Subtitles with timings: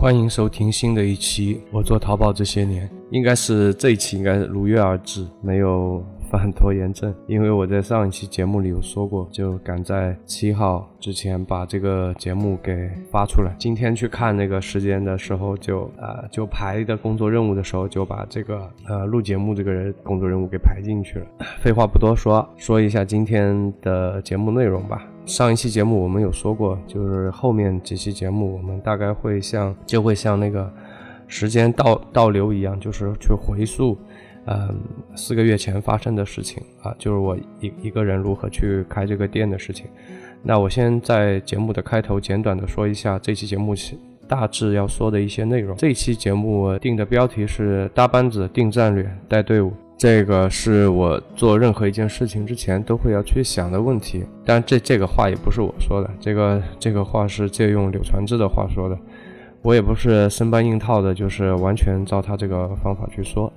[0.00, 1.60] 欢迎收听新的一期。
[1.70, 7.12] 我做淘宝这些年，应该是这一期应该如约而至，没有 犯拖延症。
[7.26, 13.52] 因为我在上一期节目里有说过，就赶在七号之前把这个节目给发出来。
[13.58, 21.26] 今天去看那个时间的时候，就呃就排的工作任务的时候，就把这个呃录节目这个人工作任务给排进去了。
[21.60, 25.04] 废话不多说，说一下今天的节目内容吧。
[25.26, 30.72] 上一期节目我们有说过，就是后面几期节目我们大概会像就会像那个
[31.28, 33.96] 时间倒倒流一样，就是去回溯，
[34.50, 34.80] 嗯，
[35.14, 39.86] 四个月前发生的事情啊，就是我一一个人如何去开这个店的事情。
[40.42, 43.74] 那我先在节目的开头简短的说一下这期节目
[44.26, 45.76] 大致要说的一些内容。
[45.76, 49.72] 这期节目定的标题是“搭班子、定战略、带队伍”。
[49.98, 58.98] 这个是我做任何一件事情之前都会要去想的问题，但这这个话也不是我说的，这个这个话是借用柳传志的话说的，
[59.60, 63.52] 我也不是生搬硬套的，就是完全照他这个方法去说，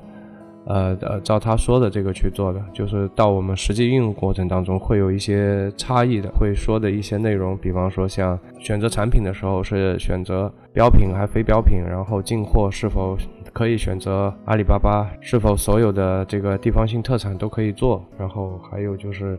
[0.65, 13.17] 呃呃，照他说的这个去做的，就是到我们实际应用过程当中会有一些差异的，会说的一些内容，比方说像选择产品的时候是选择标品还非标品，然后进货是否。
[13.51, 18.03] 可以选择阿里巴巴，是否所有的这个地方性特产都可以做？
[18.17, 19.37] 然后还有就是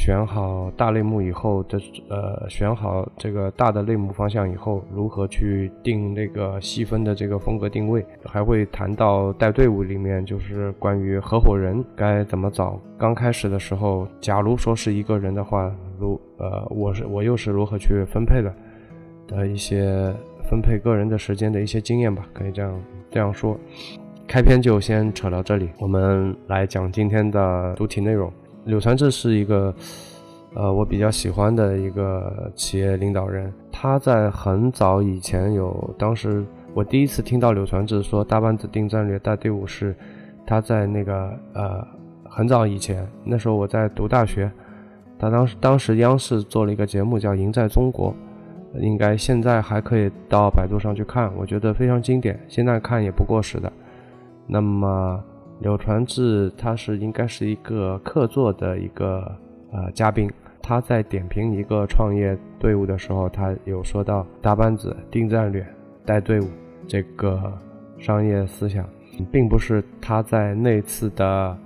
[0.00, 1.76] 选好大类目以后的，
[2.08, 8.06] 呃，选好这个大的类目方向以后，如何去定那个细分的这个风格定位？
[8.24, 12.80] 还会谈到带队伍里面，就是关于合伙人该怎么找。
[12.96, 18.54] 刚开始的时候，假如说是一个人的话，如呃，我是我又是如何去分配的
[19.26, 20.14] 的一些
[20.48, 22.80] 分配个人的时间的一些经验吧，可以这样。
[23.10, 23.58] 这样说，
[24.28, 25.70] 开篇就先扯到这里。
[25.80, 28.32] 我们来讲今天的主体内容。
[28.68, 29.74] 柳传志是一个，
[30.54, 33.50] 呃，我比较喜欢的一个企业领导人。
[33.72, 36.44] 他在很早以前有，当时
[36.74, 39.96] 我第一次听到柳传志说“大班子定战略，带队伍”是
[40.46, 41.82] 他在那个呃
[42.28, 44.50] 很早以前，那时候我在读大学。
[45.18, 48.10] 他当时当时央视做了一个节目叫《赢在中国》。
[48.80, 53.72] 应该现在还可以到百度上去看，我觉得非常经典，现在看也不过时的。
[54.46, 55.24] 那么
[55.60, 59.36] 柳传志他是应该是一个客座的一个
[59.72, 60.30] 呃嘉宾，
[60.62, 65.66] 他在点评一个创业队伍的时候，他有说到搭班子、定战略、
[66.04, 66.46] 带队伍
[66.86, 67.52] 这个
[67.98, 68.88] 商业思想，
[69.32, 71.56] 并不是他在那次的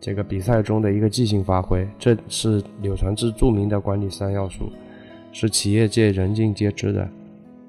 [0.00, 4.70] 这个比赛中的一个即兴发挥，这是柳传志著名的管理三要素。
[5.32, 7.06] 是企业界人尽皆知的，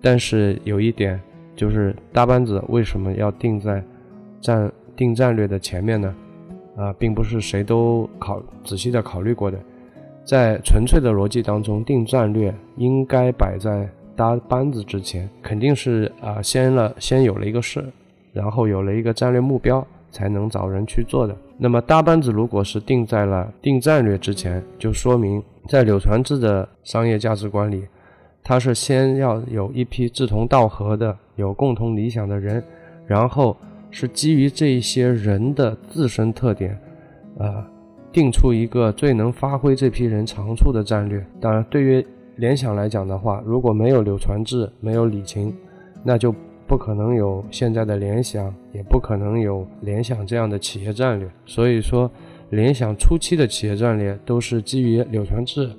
[0.02, 1.20] 但是有一点
[1.54, 3.84] 就是搭班子为什么要定在
[4.40, 6.14] 战定战略的前面呢？
[6.76, 9.58] 啊，并不是谁都考仔细的考虑过的，
[10.26, 17.84] 在纯粹的逻辑当中，定战略应该摆在搭班子之前，肯定是啊先了先有了一个事，
[18.34, 21.36] 然后有了一个战略目标，才能找人去做的。
[21.58, 25.42] 那么搭班子如果是定在了定战略之前，就说明。
[25.68, 27.84] 在柳传志的商业价值观里，
[28.42, 32.64] 他是先要有一批志同道合的、有共同理想的人，
[33.06, 33.58] 然后
[34.00, 36.78] 是基于这些人的自身特点，
[37.40, 37.66] 呃，
[38.12, 41.26] 定出一个最能发挥这批人长处的战略。
[41.42, 45.52] 当然，对于联想来讲的话，如果没有柳传志，没有李勤，
[46.04, 46.32] 那就
[46.68, 51.28] 不可能有现在的联想，也不可能有联想这样的企业战略。
[51.46, 52.12] 所以说。
[52.52, 55.70] 联想初期的企业战略都是基于柳传志、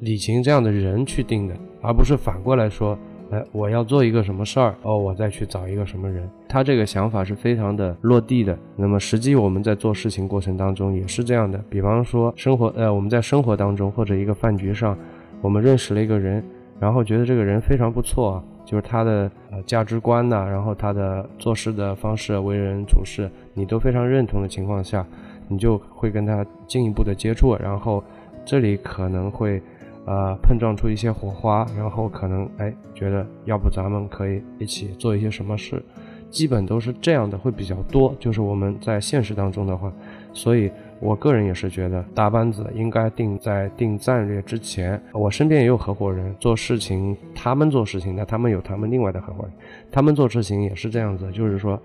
[0.00, 2.98] 李勤这样的人去定的，而不是反过来说，
[3.30, 6.28] 哎，我要做一个什么事儿，哦，我再去找一个什么人。
[6.48, 8.56] 他这个想法是非常的落地的。
[8.76, 11.62] 那么实际我们在做事情过程当中也是这样的。
[11.68, 14.96] 比方说生活，呃，我们在生活当中或者一个饭局上，
[15.40, 16.42] 我们认识了一个人，
[16.78, 25.06] 然后觉得这个人非常不错啊，就是他的呃价值观呐，然后他的做事的方式、为人处事，你都非常认同的情况下。
[25.48, 28.02] 你就会跟他进一步的接触，然后
[28.44, 29.62] 这里可能会，
[30.06, 35.82] 呃，碰撞出一些火花，然后可能哎觉得要不咱们可以一起做一些什么事，
[36.30, 38.14] 基本都是这样的，会比较多。
[38.18, 39.92] 就是我们在现实当中的话，
[40.32, 40.70] 所以
[41.00, 45.00] 我个人也是觉得大班子应该定在定战略之前。
[45.12, 49.52] 我身边也有合伙人做事情，他们做事情，那他们有他们另外的合伙人，
[49.90, 51.78] 他们做事情也是这样子，就是说。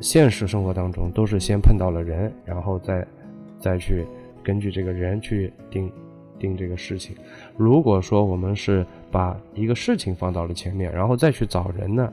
[0.00, 3.06] 现实生活当中都是先碰到了人，然后再
[3.60, 4.04] 再去
[4.42, 5.90] 根据这个人去定
[6.38, 7.16] 定这个事情。
[7.56, 12.12] 如果说我们是把一个事情放到了前面，然后再去找人呢，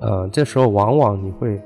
[0.00, 1.60] 呃，这时候往往你会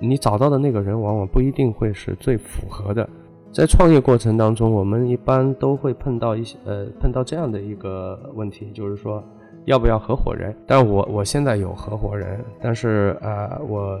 [0.00, 3.08] 你找到的那个人往往不一定会是最符合的。
[3.50, 9.24] 在创业过程当中，我们一般都会碰到一些呃碰到这样的一个问题，就是说
[9.64, 10.54] 要不要合伙人？
[10.66, 13.98] 但我我现在有合伙人，但是呃，我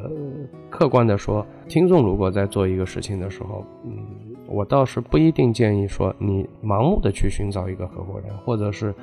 [0.68, 8.94] 客观的说，听众如果在做一个事情的时候，嗯，我倒是不一定建议说你盲目的去寻找一个合伙人，或者是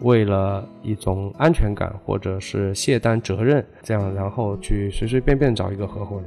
[0.00, 6.24] 为了一种安全感，或者是卸担责任这样，然后去随随便便找一个合伙人，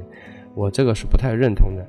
[0.54, 1.84] 我这个是不太认同的。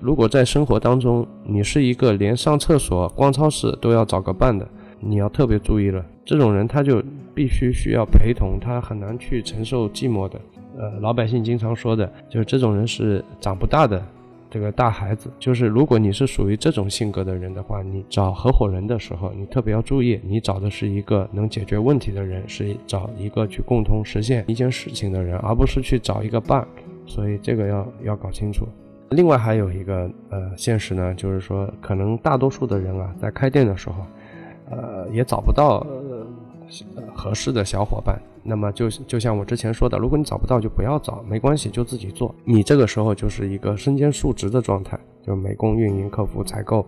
[0.00, 4.68] 如果在生活当中，你是一个连上厕所、逛超市都要找个伴的，
[5.00, 6.04] 你要特别注意了。
[6.24, 7.02] 这种人他就
[7.34, 10.38] 必须需要陪同，他很难去承受寂寞的。
[10.76, 14.04] 呃，老百姓经常说的就是这种人是长不大的
[14.56, 15.30] 这个大孩子。
[15.38, 26.66] 就是如果你是属于这种性格的人的话，你找合伙人的时候，你特别要注意，你找的是一个能解决问题的人，是找一个去共同实现一件事情的人，而不是去找一个伴。
[27.04, 28.66] 所以这个要要搞清楚。
[29.10, 34.06] 另外还有一个呃现实呢，就是说可能大多数的人啊，在开店的时候，
[34.70, 35.86] 呃也找不到
[36.94, 38.20] 呃合适的小伙伴。
[38.42, 42.34] 那么就就像我之前说的，如果你找不到就不要找，没关系，就自己做。
[42.44, 46.86] 你这个时候就是一个身兼数职的状态，就美工、运营、客服、采购，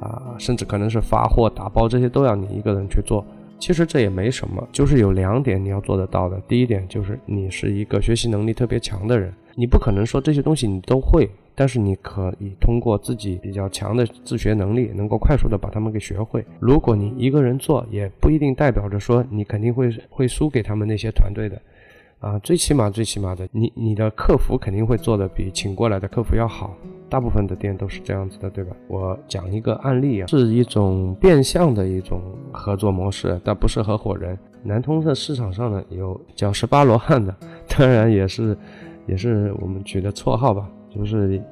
[0.00, 3.24] 啊，甚至可能是发货、打包这些都要你一个人去做。
[3.60, 6.40] 其实这也没什么，就是有两点你要做得到的。
[6.48, 11.30] 第一点就是你是一个学习能力特别强的人，你不可能说这些东西你都会。
[11.52, 16.42] 但是你可以通过自己比较强的自学能力，能够快速的把他们给学会。
[16.58, 21.60] 如果你一个人做，也不一定代表着说你肯定会会输给他们那些团队的，
[22.20, 26.76] 啊，最起码最起码的，你你的客服肯定会做的比请过来的客服要好。
[27.08, 28.76] 大部分的店都是这样子的，对吧？
[28.86, 32.22] 我讲一个案例啊，是一种变相的一种
[32.52, 34.38] 合作模式，但不是合伙人。
[34.62, 37.34] 南通的市场上呢，有叫十八罗汉的，
[37.66, 38.56] 当然也是
[39.06, 40.68] 也是我们取的绰号吧。
[40.94, 41.42] 就是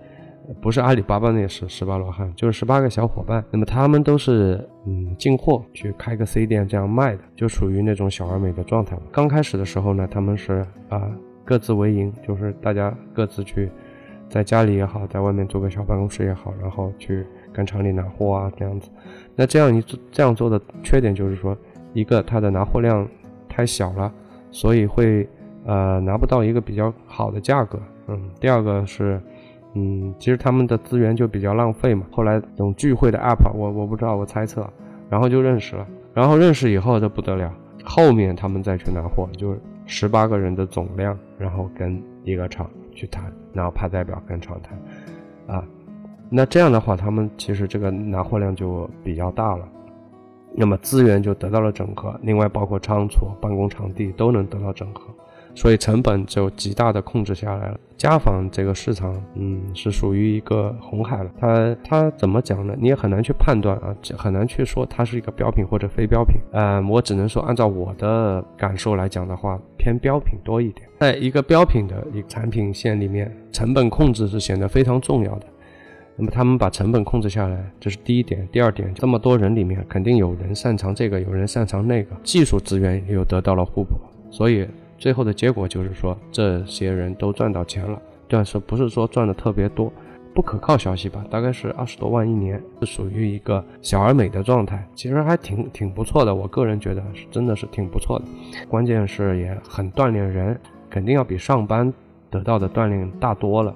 [0.60, 3.44] 不是阿里巴巴那十十八罗汉，就是十八个小伙伴。
[3.50, 8.96] 那么他们都是嗯进货去开个 C 店这样卖的，就属于那种小而美的状态。
[9.12, 11.10] 刚开始的时候呢，他们是啊
[11.44, 13.70] 各自为营，就是大家各自去
[14.28, 18.90] 在家里也好，在外面租个小办公室也好，然后去跟厂里拿货啊这样子。
[19.34, 21.56] 那这样一这样做的缺点就是说，
[21.92, 23.06] 一个它的拿货量
[23.48, 24.12] 太小了，
[24.50, 25.28] 所以会
[25.64, 27.78] 呃拿不到一个比较好的价格。
[28.08, 29.20] 嗯，第二个是，
[29.74, 32.06] 嗯，其实他们的资源就比较浪费嘛。
[32.10, 34.68] 后来等聚会的 app，我我不知道，我猜测，
[35.10, 37.52] 然后就认识了，然后认识以后就不得了，
[37.84, 45.64] 后面他们再去拿货，就是十八个人的总量，然后跟一个厂去谈，然后派代表跟厂谈，啊，
[46.30, 49.68] 那这样的话，他们其实这个拿货量就比较大了，
[50.54, 55.02] 那么资源就得到了整合，另外包括仓储、办公场地都能得到整合。
[55.58, 57.80] 所以成本就极大的控制下来了。
[57.96, 61.30] 家纺这个市场，嗯，是属于一个红海了。
[61.36, 62.76] 它它怎么讲呢？
[62.78, 66.36] 你也很难去判断啊，很难去说它是一个标品或者非标品。
[66.52, 70.88] 嗯，我只能说按照我的感受来讲的话，偏标品多一点。
[71.00, 75.46] 在一个标品的一个产品线里面，成本控制是显得非常重要的。
[76.14, 78.46] 那么他们把成本控制下来，这是第一点。
[78.52, 83.96] 第二点，这么多人里面，肯定有人擅长这个，有人擅长那个，技术资源又得到了互补，
[84.30, 84.64] 所以。
[84.98, 89.92] 最后的结果就是说，这些人都赚到钱了，但是不是说赚的特别多，
[90.34, 91.24] 不可靠消息吧？
[91.30, 96.34] 大概是二十多万一年，是属于一个小而美的状态，其实还挺挺不错的。
[96.34, 98.24] 我个人觉得是真的是挺不错的，
[98.68, 100.58] 关键是也很锻炼人，
[100.90, 101.92] 肯定要比上班
[102.28, 103.74] 得到的锻炼大多了。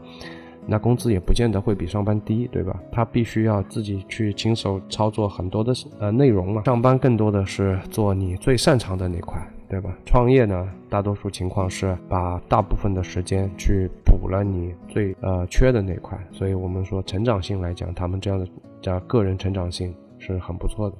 [0.65, 2.79] 那工资也不见得会比上班低，对吧？
[2.93, 6.63] 他必须要自己去亲手操作很多的呃内容嘛。
[6.65, 9.41] 上班更多的是做你最擅长的那块。
[9.73, 9.91] 对吧？
[10.05, 18.47] 创业呢，大多数情况是把大部分的时间去补了你最呃缺的那块，所以我们说成长性来讲，他们这样的
[18.83, 20.97] 叫个人成长性是很不错的。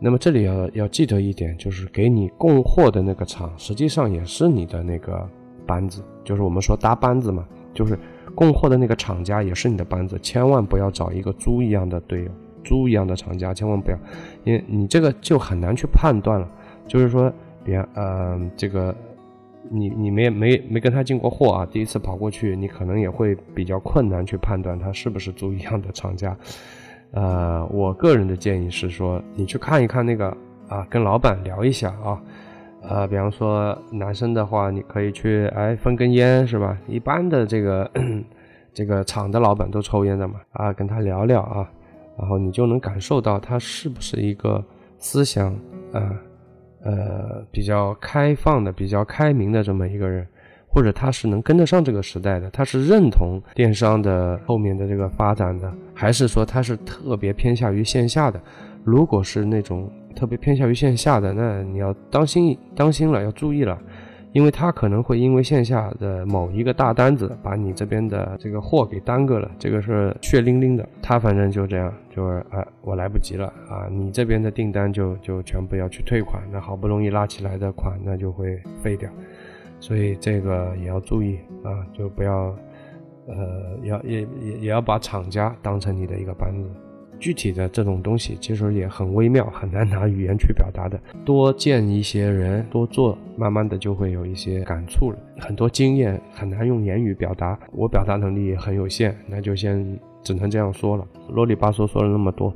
[0.00, 5.24] 那么这里要要记得一点，就是给你供货的那个厂，实际上也是你的那个
[5.64, 7.96] 班子，就是我们说搭班子嘛，就是
[8.34, 12.30] 供货的那个厂家也是你的班子，千万不要找一个猪一样的队友，
[12.64, 13.96] 猪一样的厂家，千万不要，
[14.42, 16.50] 因为你这个就很难去判断了，
[16.88, 17.32] 就是说。
[17.64, 18.94] 别，嗯，这个，
[19.70, 21.66] 你你没没没跟他进过货啊？
[21.70, 26.36] 第一次跑过去，你可能也会比较困难去判断他是不是租一样的厂家。
[27.12, 30.36] 呃，我个人的建议是说，你去看一看那个
[30.68, 32.20] 啊，跟老板聊一下啊，
[32.82, 36.76] 呃，比方说男生的话，你可以去哎分根烟是吧？
[36.88, 37.90] 一般的这个
[38.72, 41.70] 这个厂的老板都抽烟的嘛，啊，跟他聊聊啊，
[42.18, 44.64] 然后你就能感受到他是不是一个
[44.98, 45.54] 思想
[45.92, 46.16] 啊。
[46.84, 50.26] 呃比较开放的、比较开明的这么一个人，
[50.68, 58.40] 或者他是能跟得上这个时代的，他是认同电商的后面的这个发展的，还是说他是特别偏向于线下的？
[58.84, 63.78] 如果是那种特别偏向于线下的，那你要当心当心了，要注意了。
[64.32, 70.88] 因为他可能会因为线下的某一个大单子，把你这边的这个货给耽搁了，这个是血淋淋的。
[71.02, 79.10] 他反正就这样，就是啊，我来不及了啊，你这边的订单就就全部要去退款，那好不容易拉起来的款，那就会废掉。
[79.80, 82.56] 所以这个也要注意啊，就不要，
[83.26, 86.70] 呃，要也也也要把厂家当成你的一个班子。
[87.22, 90.98] 具体的这种东西其实也很微妙，很难拿语言去表达的。
[91.24, 95.16] 多见一些人，多做，慢慢的就会有一些感触了。
[95.38, 101.06] 很多经验很难用言语表达，我表达能力也很有限，那就先只能这样说了。
[101.28, 102.52] 啰里吧嗦说了那么多，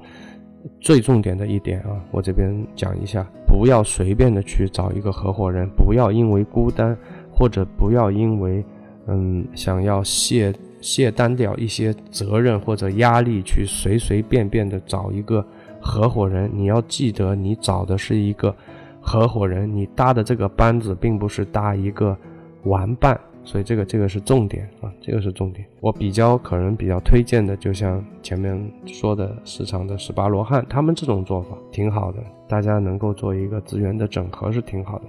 [0.80, 6.98] 最重点的一点啊，我这边讲一下：不要随便的去找一个合伙人，不要因为孤单，
[7.32, 8.64] 或者不要因为
[9.06, 10.52] 嗯想要卸。
[10.80, 15.44] 卸单掉一些责任或者压力，去随随便便的找一个
[15.80, 16.50] 合伙人。
[16.54, 18.54] 你要记得，你找的是一个
[19.00, 22.16] 合伙人，你搭的这个班子并不是搭一个
[22.64, 23.18] 玩伴。
[23.44, 25.64] 所以这个这个是重点啊，这个是重点。
[25.80, 32.18] 我比较可能比较推荐的，就像前面说的市场的十八罗汉，他们这种做法挺好的，
[32.48, 35.04] 大家能够做一个资源的整合是挺好的。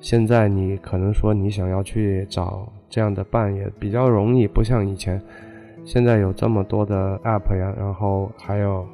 [0.00, 2.72] 现在你可能说你想要去找。
[2.92, 5.18] 这样的办也比较容易，不像以前，
[5.82, 8.86] 现在有这么多的 app 呀，然后还有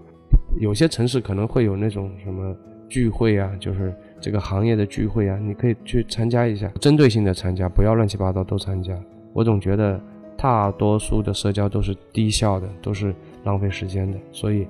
[0.60, 2.54] 有些城市可能会有那种什么
[2.88, 8.96] 聚会啊，就是这个行业的聚会啊，你可以去参加一下，针对性的参加，不要乱七八糟都参加。
[9.32, 10.00] 我总觉得
[10.36, 13.12] 大多数的社交都是低效的，都是
[13.42, 14.64] 浪费时间的，所以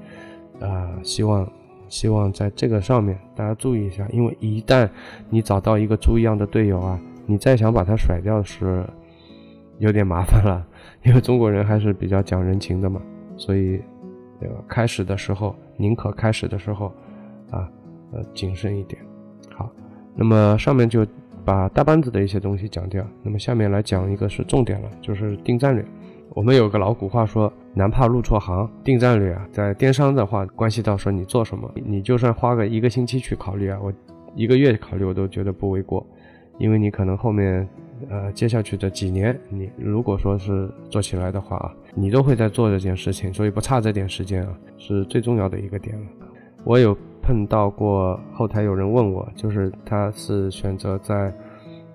[0.59, 1.47] 啊，希望
[1.91, 4.89] 希望在这个上面大家注意一下，因为一旦
[5.29, 8.83] 你找到一个猪一样的队友啊，你再想把他甩掉是。
[9.79, 10.67] 有点麻烦了，
[11.05, 13.01] 因为中国人还是比较讲人情的嘛，
[13.37, 13.81] 所以，
[14.41, 14.57] 对吧？
[14.67, 16.87] 开始的时候宁可开始的时候，
[17.51, 17.71] 啊，
[18.13, 19.01] 呃，谨慎一点。
[19.55, 19.71] 好，
[20.17, 21.07] 那么上面就
[21.45, 25.85] 把大班子的一些东西讲掉，那么下面来讲一个是重点了，就是定战略。
[26.31, 33.93] 我们有个老古话说，男怕入错行，定战略啊，在电商的话，关系到说你做什么，你就算花个一个星期去考虑啊，我
[34.35, 36.05] 一个月考虑我都觉得不为过，
[36.59, 37.69] 因为你可能后面。
[38.09, 46.07] 呃，接下去的几年，你如果说是做起来的话啊，你都会在做这件事情，所以不差这点时间啊，是最重要的一个点了。
[46.65, 51.33] 我有碰到过后台有人问我，就是他是选择在，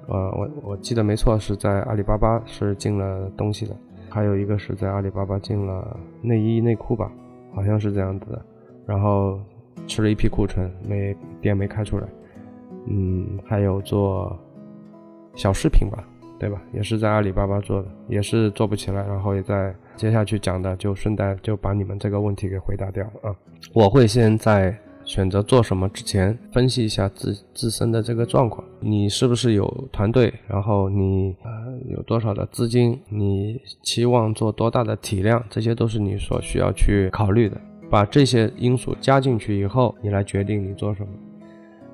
[0.08, 3.76] 呃，我我记得没错是在阿里巴巴是进了东西的，
[4.10, 7.12] 还有一个是在阿里巴巴进了内衣内裤吧，
[7.54, 8.42] 好像是这样子的，
[8.86, 9.40] 然后
[9.88, 12.08] 吃了一批库存，没店没开出来，
[12.88, 14.38] 嗯，还有做。
[15.36, 16.04] 小饰品吧，
[16.40, 16.62] 对吧？
[16.74, 23.34] 也是在阿里巴巴做的，也是做不起来，然后也在接下去讲的，就顺带就把你们这个问题给回答掉啊。
[23.74, 24.76] 我会先在
[25.06, 31.52] 选择做什么之前，分析一下自自身的这个状况，你是不是有团队，然后你呃
[31.90, 37.60] 有多少的资金，你期望做多大的体量，这些都是你所需要去考虑的。
[37.90, 41.10] 把这些因素加进去以后，你来决定你做什么。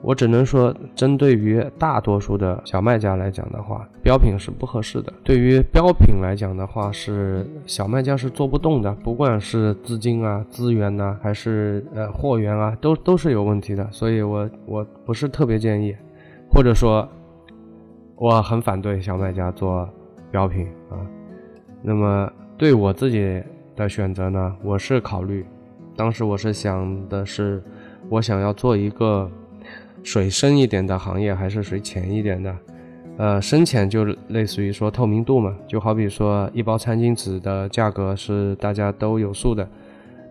[0.01, 5.11] 我只能说，针对于大多数的小卖家来讲的话，标品是不合适的。
[5.25, 13.85] 对于标品来讲的话，是小卖家是做不动的，不管是资金啊、资源呐，还是呃货源啊，都都是有问题的。
[13.91, 15.93] 所以我我不是特别建议，
[16.49, 17.05] 或者说，
[18.15, 19.87] 我很反对小卖家做
[20.31, 20.95] 标品啊。
[21.81, 23.43] 那么对我自己
[23.75, 25.45] 的选择呢，我是考虑，
[25.97, 27.61] 当时我是想的是，
[28.07, 29.29] 我想要做一个。
[30.03, 32.55] 水深一点的行业还是水浅一点的，
[33.17, 39.67] 呃，深浅就类似于说透明度嘛，就好比说一包餐巾纸的价格是大家都有数的，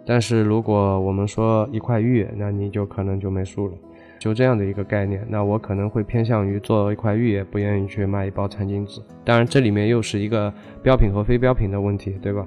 [0.06, 3.74] 但是如果我们说一块玉，那你就可能就没数了，
[4.18, 5.24] 就这样的一个概念。
[5.28, 9.00] 那我可能会偏向于做一块玉，也不愿意去卖一包餐巾纸。
[9.24, 12.46] 当然这里面又是一个标品和非标品的问题，对吧？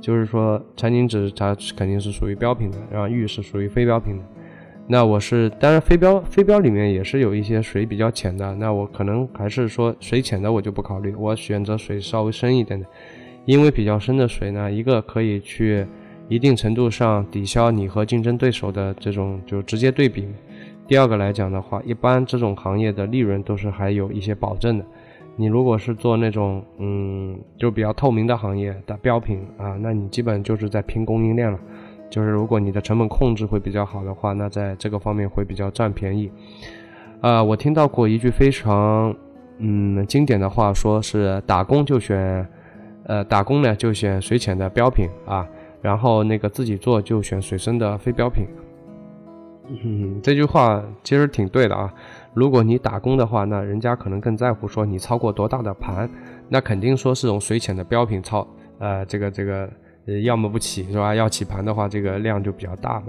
[0.00, 4.24] 就是说餐巾纸它肯定是属于标品的，然后玉是属于非标品的。
[4.92, 12.86] 那我是，当然飞镖飞镖里面也是有一些水比较浅的，那我可能还是说水浅的我就不考虑，我选择水稍微深一点的，
[13.46, 15.86] 因为比较深的水呢，一个可以去
[16.28, 20.28] 一定程度上抵消你和竞争对手的这种就直接对比，
[20.86, 24.84] 第二个来讲的话，一般这种行业的利润都是还有一些保证的，
[25.36, 31.58] 你如果是做那种嗯就比较透明的行业的标品啊，那你基本就是在拼供应链了。
[32.12, 36.30] 就是如果你的成本控制会比较好的话，那在这个方面会比较占便宜。
[37.22, 39.16] 啊，我听到过一句非常
[39.56, 42.46] 嗯经典的话，说是打工就选，
[43.04, 45.48] 呃，打工呢就选水浅的标品啊，
[45.80, 48.44] 然后那个自己做就选水深的非标品。
[49.68, 51.90] 嗯，这句话其实挺对的啊。
[52.34, 56.10] 如果你打工的话，那人家可能更在乎说你操过多大的盘，
[56.50, 58.46] 那肯定说是种水浅的标品操，
[58.80, 59.70] 呃，这个这个，
[60.06, 61.14] 呃，要么不起是吧？
[61.14, 63.06] 要起盘的话，这个量就比较大嘛。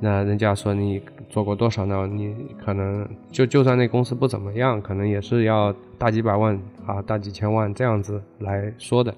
[0.00, 2.06] 那人家说你做过多少呢？
[2.06, 2.32] 你
[2.64, 9.12] 可能就就算那公司不怎么样，可能也是要大几百万啊，大几千万这样子来说的。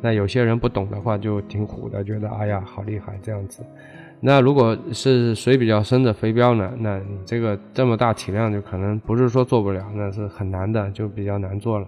[0.00, 3.62] 那有些人不懂的话，就挺虎的，觉得哎呀好厉害这样子。
[4.20, 6.72] 那如果是水比较深的飞镖呢？
[6.78, 11.86] 那你这个这么大体量就可能不是说做不了，那是很难的，就比较难做了。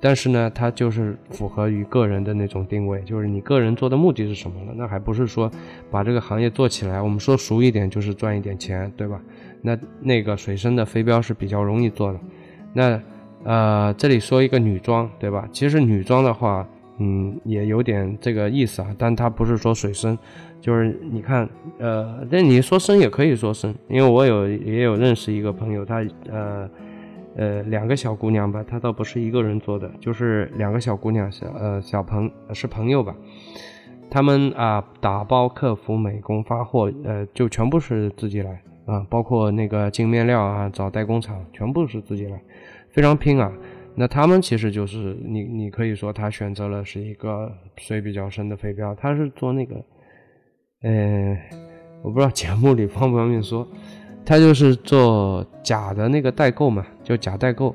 [0.00, 4.72] 但是呢，它就是符合于个人的那种定位，就是你个人做的目的是什么了？
[4.76, 5.50] 那还不是说
[5.90, 7.00] 把这个行业做起来？
[7.00, 9.20] 我们说俗一点，就是赚一点钱，对吧？
[9.62, 12.20] 那那个水深的飞镖是比较容易做的。
[12.72, 13.00] 那
[13.44, 15.48] 呃，这里说一个女装，对吧？
[15.52, 16.66] 其实女装的话。
[16.98, 20.18] 嗯，也有点这个意思啊，但它不是说水深，
[20.62, 26.66] 就是你看，呃，那你说深也可以说深，因为我有也有认识一个朋友，他呃
[27.36, 33.14] 呃两个小姑娘吧，她倒不是一个人做的，就是两个小姑娘小呃小朋是朋友吧，
[34.10, 42.40] 他们啊打包、客服、美工、发货，呃就全部是自己来啊，包括那个进面料啊，找代工厂，全部是自己来，
[42.90, 43.52] 非常拼啊。
[43.98, 49.74] 那他们其实就是你，你可以说他选择了是一个水比较深的飞镖，他是做那个，
[50.82, 51.36] 呃，
[52.02, 53.66] 我不知道节目里方不方便说，
[54.26, 57.74] 他就是做假的那个代购嘛，就假代购。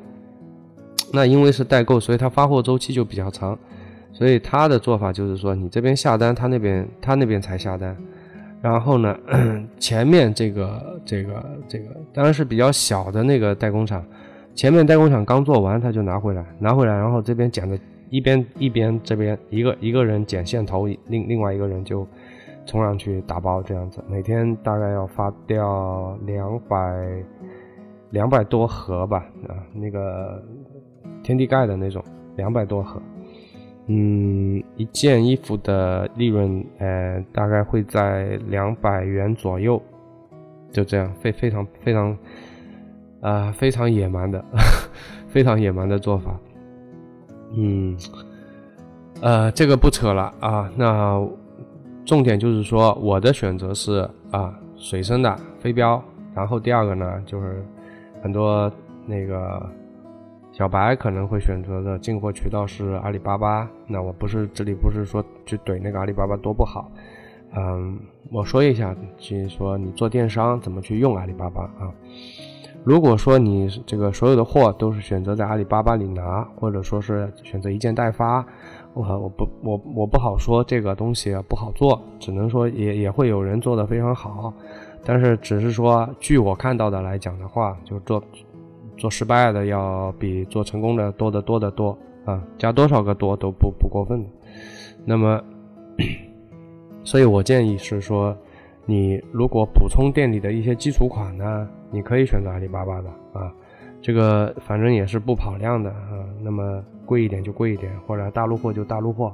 [1.13, 3.58] 那因为是代购，所以他发货周期就比较长，
[4.13, 7.96] 所以他的做法就是说，你这边下单，他那边他那边才下单，
[8.62, 9.17] 然后呢，
[9.79, 14.05] 前面这个这个这个当然是比较小的那个代工厂。
[14.53, 17.79] 前面代工厂刚做完，他就拿回来，拿回来，然后这边剪的，
[18.10, 22.05] 一边一边这边一个一个人剪线头，另另外一个人就
[22.65, 27.24] 冲上去打包，这样子，每天大概要发掉两百
[28.12, 30.44] 两百多盒吧，啊，那个
[31.24, 32.03] 天地盖的那种，
[32.36, 33.01] 两百多盒，
[33.88, 39.81] 嗯，一件衣服的利润，呃，大概会在两百元左右，
[40.72, 42.18] 就这样，非非常非常。
[43.22, 44.44] 啊，非常野蛮的，
[45.29, 46.36] 非常野蛮的做法。
[47.55, 47.96] 嗯，
[49.22, 50.68] 呃，这个不扯了啊。
[50.75, 51.24] 那
[52.05, 56.01] 重点就是说，我的选择是啊，水深的飞镖。
[56.33, 57.64] 然后第二个呢，就是
[58.22, 58.72] 很多
[59.05, 59.70] 那个
[60.51, 63.70] 小白可能会选择的进货渠道是阿里巴巴。
[63.87, 66.90] 那我不是这里不是说去怼那个阿里巴巴多不好。
[67.53, 68.00] 嗯，
[68.31, 71.92] 我说一下，就是说你做电商怎么去用阿里巴巴啊。
[72.83, 78.44] 如果说你这个所有的货都是选择在阿里巴巴里拿，或者说是选择一件代发，
[78.94, 84.54] 我我不我我不好说这个东西不好做，只能说也也会有人做的非常好，
[85.04, 88.24] 但是只是说据我看到的来讲的话，就做
[88.98, 94.25] 做失败的要比做成功的多得多得多啊，加多少个多都不不过分。
[95.06, 95.42] 那么，
[97.04, 98.36] 所以我建议是说，
[98.86, 101.68] 你如果补充店里的一些基础款呢。
[101.94, 103.54] 你可以选择阿里巴巴的啊，
[104.01, 109.31] 这个反正也是不跑量的啊，那么贵一点就贵一点，或者大陆货就大陆货，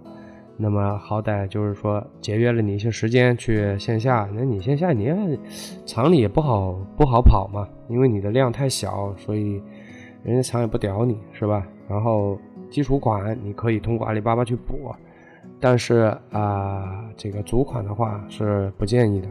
[0.57, 5.39] 那么好歹就是说节约了你一些时间去线下，那你线下你也
[5.85, 9.63] 厂里也不好不好跑嘛，因为你的量太小，所以
[10.21, 11.65] 人家厂也不屌你是吧？
[11.87, 12.37] 然后
[12.69, 14.93] 基础款你可以通过阿里巴巴去补，
[15.61, 19.29] 但是啊，这个主款的话是不建议的。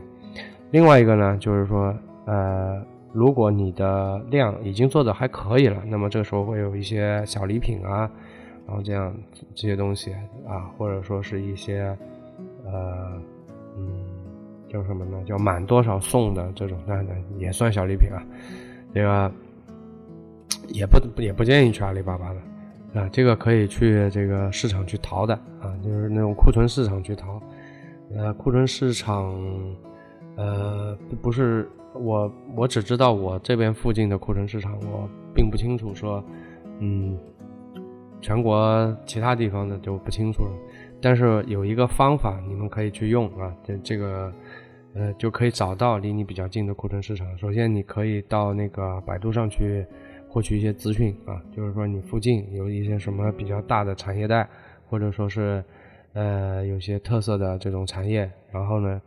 [0.71, 1.95] 另外一个呢，就是说
[2.25, 2.83] 呃。
[3.17, 8.11] 如果你的量已经做的还可以了，那么这个时候会有一些小礼品啊，
[8.67, 9.17] 然后这样
[9.55, 10.13] 这些东西
[10.47, 11.97] 啊，或者说是一些
[12.67, 13.19] 呃
[13.79, 14.05] 嗯
[14.69, 15.17] 叫什么呢？
[15.25, 18.23] 叫满多少送的这种，那那也算小礼品啊。
[18.93, 19.33] 这个
[20.69, 27.41] 也不也不建议去阿里巴巴的啊，这个可以去这个市场去淘的啊，就是那种库存市场去淘。
[28.15, 29.35] 呃，库存市场
[30.37, 31.67] 呃不是。
[31.99, 36.23] 我我只知道我这边附近的库存市场，我并不清楚说，
[36.81, 37.19] 嗯，
[38.21, 40.51] 全国其他地方的就不清楚了。
[41.01, 44.33] 但是有一个方法你们可以去用啊，这这个
[44.95, 47.27] 呃就可以找到离你比较近的库存市场。
[47.39, 49.87] 首先你可以到那个百度上去
[50.29, 54.49] 获取一些资讯啊，就是说你附近有一些什么比较大的产业带，
[54.89, 55.65] 或者说是
[56.15, 59.01] 呃有些特色的这种产业，然后呢。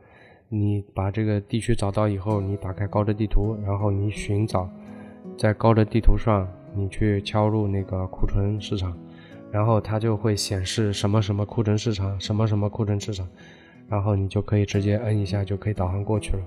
[0.51, 4.67] 你把这个地区找到以后，你打开高德地图，然后你寻找，
[5.37, 8.97] 在高德地图上，你去敲入那个库存市场，
[9.51, 13.27] 然后它就会显示什么什么库存市场，什么什么库存市场，
[13.87, 16.43] 然后你就可以直接摁一下就可以导航过去了。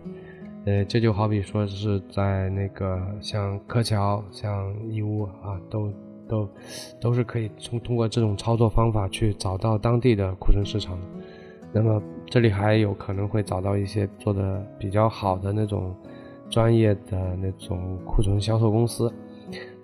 [0.65, 5.93] 呃，这就好比说是在那个像柯桥、像义乌啊，都
[6.29, 6.49] 都
[7.01, 11.07] 都是可以通通过这种操作方法去找到当地的库存市场的。
[11.73, 15.95] 那么这里还有可能会找到一些做的比较好的那种
[16.51, 19.13] 专业的那种库存销售公司，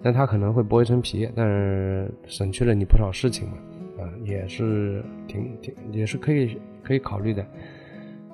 [0.03, 3.55] 但它可能会剥一层皮，但是省去了你不少事情嘛，
[3.99, 7.47] 啊，也是挺挺也是可以可以考虑的。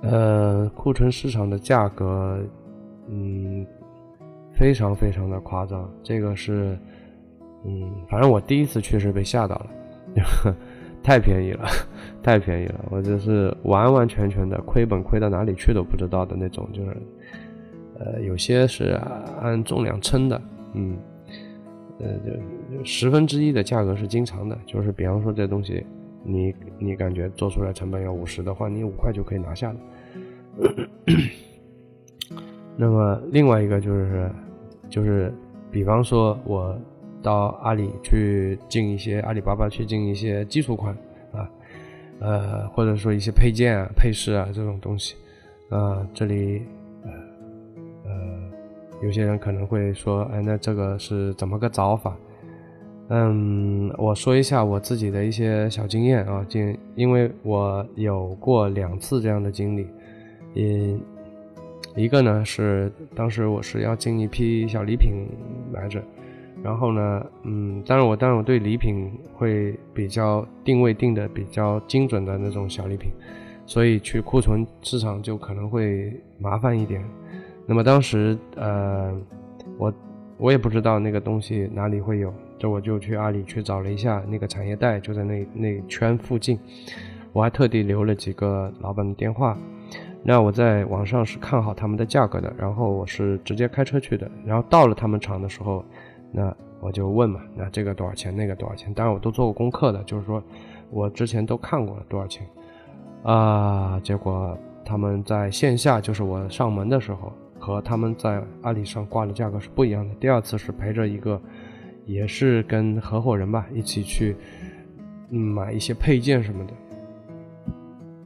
[0.02, 2.38] 呃，库存市场的价格，
[3.08, 3.64] 嗯，
[4.52, 5.88] 非常非常的夸张。
[6.02, 6.76] 这个是，
[7.64, 9.70] 嗯，反正我第一次去是被吓到了，
[11.04, 11.66] 太便宜了，
[12.22, 12.84] 太便宜了。
[12.90, 16.66] 我就是完完全全的亏本，亏到哪里去都不知道的那种。
[16.72, 16.96] 就是，
[17.98, 18.98] 呃，有些是
[19.42, 20.40] 按重量称的，
[20.72, 20.96] 嗯，
[22.00, 24.58] 呃，就十分之一的价格是经常的。
[24.64, 25.84] 就是比方说这东西，
[26.24, 29.76] 你你感觉做出来成本要五十的话，你五块就可以拿下了。
[32.76, 34.30] 那么另外一个就是，
[34.88, 35.30] 就是
[35.70, 36.74] 比方说我
[37.24, 40.94] 到阿里去进一些阿里巴巴去进一些基础款
[41.32, 41.50] 啊，
[42.20, 45.16] 呃或者说一些配件啊、配饰啊这种东西，
[45.70, 46.62] 啊这里
[47.02, 47.10] 呃
[48.04, 48.12] 呃
[49.02, 52.14] 有些人可能会说，哎那这个是怎么个找法？
[53.08, 59.86] 嗯，我说一下我自己的一些小经验啊，经因为我有过两次这样的经历。
[60.54, 61.00] 嗯，
[61.96, 65.26] 一个呢是当时我是要进一批小礼品
[65.72, 66.02] 来着，
[66.64, 73.12] 然后呢，嗯，当然我当然我对礼品会比较定位定的比较精准的那种小礼品，
[73.66, 77.04] 所以去库存市场就可能会麻烦一点。
[77.66, 79.14] 那么当时呃，
[79.76, 79.92] 我
[80.38, 86.58] 我也不知道那个东西哪里会有，这我就去阿里去找了一下那个产业带，就在那那圈附近，
[87.34, 89.54] 我还特地留了几个老板的电话。
[90.22, 95.84] 那我在网上是看好他们的价格的，然后我是直接开车去的，然后到了他们厂的时候，
[96.36, 98.92] 那我就问嘛，那这个多少钱，那个多少钱？
[98.92, 100.42] 当然我都做过功课的，就是说
[100.90, 102.44] 我之前都看过了多少钱，
[103.22, 110.14] 啊，结果他们在线下就是我上门的时候和他们在阿里上挂的价格是不一样的。
[110.16, 111.40] 第二次是陪着一个，
[112.04, 114.36] 也是跟合伙人吧一起去，
[115.30, 116.72] 嗯，买一些配件什么的。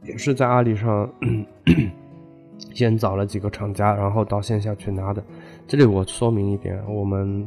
[0.03, 1.07] 也是在阿里上
[2.73, 5.23] 先找了几个厂家，然后到线下去拿的。
[5.67, 7.45] 这里我说明一点，我们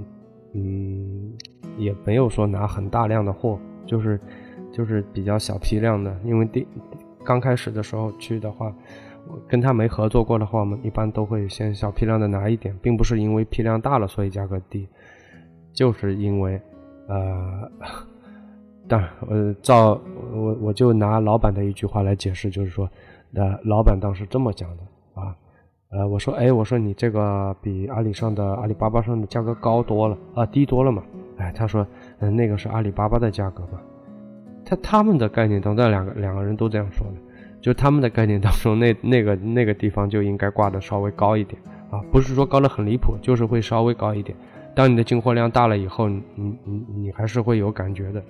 [0.55, 1.33] 嗯
[1.77, 4.21] 也没有说拿很大量的货，就是
[4.73, 6.17] 就是比较小批量的。
[6.25, 6.67] 因为第
[7.25, 8.75] 刚开始的时候去的话，
[9.29, 14.89] 我跟他没合作过的话，我们一般都会先小批量的拿一点，并不是因为批量大了所以价格低，
[15.73, 16.61] 就是因为
[17.09, 17.71] 呃。
[18.89, 19.99] 当然，呃，照
[20.35, 22.91] 我我就拿老板的一句话来解释，就是说，
[23.33, 24.83] 呃，老板当时这么讲的，
[25.93, 31.03] 呃，我说，哎，我说你这个比阿里上的阿里巴巴上的价格高多了啊，低多了嘛，
[31.37, 31.87] 哎，他说，
[32.21, 33.79] 嗯，那个是阿里巴巴的价格嘛，
[34.65, 37.13] 他他们的概念当中，两个两个人都这样说的，
[37.61, 44.35] 就他们的概念当中，那那个那个地方就应该挂的稍微高一点啊，不是说高的很离谱，就是会稍微高一点。
[44.75, 48.23] 当你的进货量大了以后，你你你还是会有感觉的。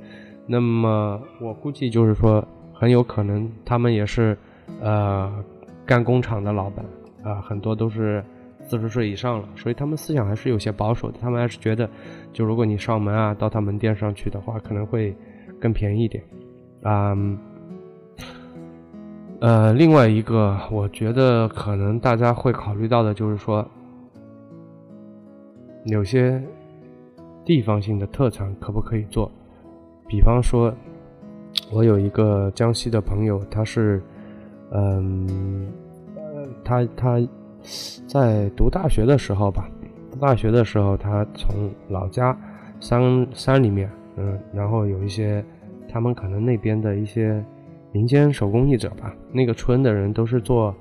[0.49, 4.37] 那么我估计就是说，很有可能他们也是，
[4.81, 5.33] 呃，
[5.87, 6.85] 干工厂的老板
[7.23, 8.25] 啊，很多都是
[8.65, 11.19] 四十岁以上了，所以他们思想还是有些保守的。
[11.21, 11.89] 他们还是觉得，
[12.33, 15.15] 就如果你上门啊，到他门店上去的话，可能会
[15.61, 16.23] 更便宜一点。
[16.83, 17.17] 啊，
[19.41, 23.69] 呃，另外一个，我觉得可能大家会考虑到的就是说，
[25.87, 26.41] 有些
[27.45, 29.31] 地方性的特产可不可以做？
[30.09, 30.73] 比方说，
[31.73, 34.01] 我有一个江西的朋友，他是，
[34.71, 35.69] 嗯，
[36.65, 37.21] 他他
[38.07, 39.69] 在读大学的时候吧，
[40.11, 42.37] 读大学的时候，他从老家
[42.81, 45.45] 山山里面，嗯，然后有一些
[45.89, 47.45] 他们可能那边的一些
[47.93, 50.75] 民间手工艺者吧，那个村的人都是做，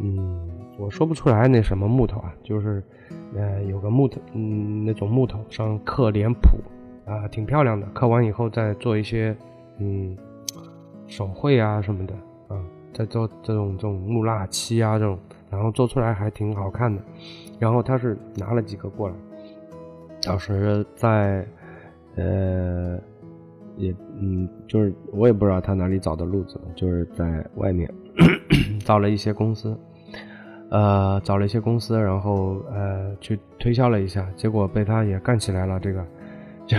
[0.00, 2.82] 嗯，我说不出来那什么木头啊，就是
[3.34, 6.58] 呃有个木头，嗯，那种木头上刻脸谱。
[7.04, 7.86] 啊，挺漂亮的。
[7.94, 9.34] 刻完以后再做一些，
[9.78, 10.14] 嗯，
[11.06, 12.12] 手绘啊什么的，
[12.92, 15.18] 啊，再做这种这种木蜡漆啊这种，
[15.50, 17.02] 然后做出来还挺好看的。
[17.58, 19.14] 然后他是拿了几个过来，
[20.22, 21.46] 当时在，
[22.16, 22.98] 呃，
[23.76, 27.92] 也嗯，就是我也不知道他哪里找的路子，就是在外面
[28.84, 29.76] 找了一些公司，
[30.70, 36.04] 呃，找了一些公司，然后呃去推销了一下，结果被他也干起来了，这个。
[36.66, 36.76] 就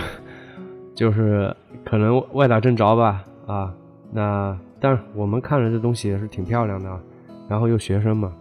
[0.93, 1.51] 就是
[1.83, 3.73] 可能外打正着吧，啊，
[4.11, 6.99] 那但是我们看着这东西也是挺漂亮的，
[7.47, 8.33] 然后又学生嘛，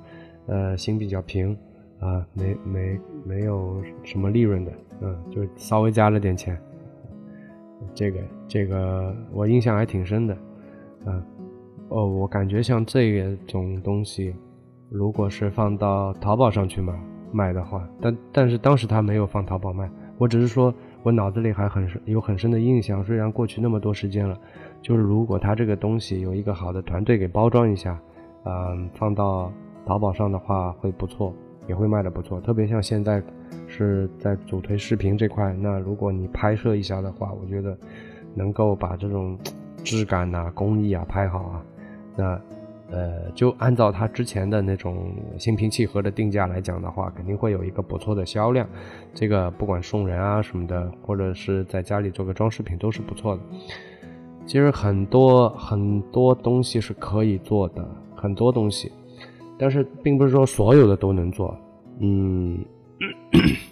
[0.47, 1.57] 呃，心比较平，
[1.99, 6.59] 啊，没没没有什么利润的，嗯，就稍微加了点钱。
[7.95, 10.35] 这个这个我印象还挺深的，
[11.05, 11.23] 啊，
[11.89, 14.35] 哦，我感觉像这种东西，
[14.91, 16.93] 如果是放到淘宝上去卖
[17.33, 20.73] 卖的话，但但是当时他没有放淘宝卖，我只是说
[21.03, 24.39] 我脑子里还很有很深的印象，虽然过去那么多时间了，
[24.89, 28.01] 就是如果他这个东西有一个好的团队给包装一下，
[28.45, 29.53] 嗯，放到
[29.85, 31.35] 淘宝上的话会不错。
[31.67, 33.23] 也会卖的不错，特别像现在
[33.67, 37.77] 是在主推视频这块，那如果你拍摄一下的话，我觉得
[38.35, 39.39] 能够把这种
[39.85, 41.65] 质感呐、工艺啊拍好啊，
[42.17, 42.41] 那
[42.91, 48.67] 呃就按照它之前的那种心平气和的定价来讲的话，肯定会有一个不错的销量。
[49.13, 53.43] 这个不管送人啊什么的，或者是在家里做个装饰品都是不错的。
[54.49, 58.91] 其实很多很多东西是可以做的，很多东西。
[59.59, 61.55] 但是并不是说所有的都能做，
[62.01, 62.65] 嗯，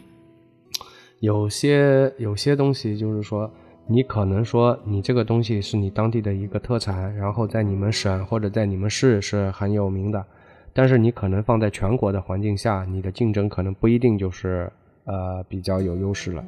[1.20, 3.50] 有些有些东西就是说，
[3.86, 10.22] 你可能说你这个东西是你当地的一个特产，然后在你们省或者在你们市是很有名的，
[10.74, 14.70] 但是你可能放在全国的环境下，你的竞争可能不一定就是
[15.04, 16.44] 呃比较有优势了。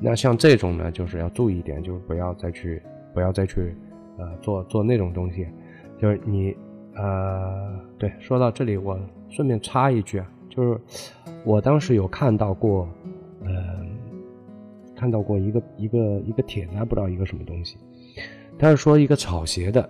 [0.00, 2.82] 那像这种呢，就是要注意一点，就是不要再去
[3.14, 3.74] 不要再去
[4.18, 5.46] 呃做做那种东西，
[5.98, 6.56] 就是你。
[6.96, 10.78] 呃，对，说到这里，我顺便插一句啊，就是
[11.44, 12.86] 我当时有看到过，
[13.44, 13.50] 呃，
[14.96, 17.78] 看到过一个一个一个帖子，还不知道一个什么东西，
[18.58, 19.88] 他是说一个草鞋的，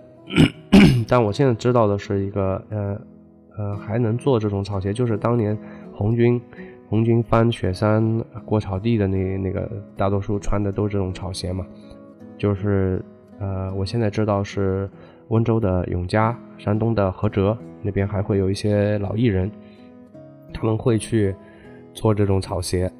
[1.09, 3.01] 但我现在知道的是一个，呃
[3.57, 5.57] 呃，还能做这种草鞋，就是当年
[5.91, 6.39] 红军
[6.87, 11.65] 红军翻雪山过草地的那那个大多数穿的都是这种草鞋嘛，
[12.37, 13.03] 就是
[13.41, 14.89] 呃，我现在知道是。
[15.31, 19.49] 温州的永嘉，山东的菏泽那边还会有一些老艺人，
[20.53, 21.33] 他们会去
[21.93, 22.91] 做这种草鞋。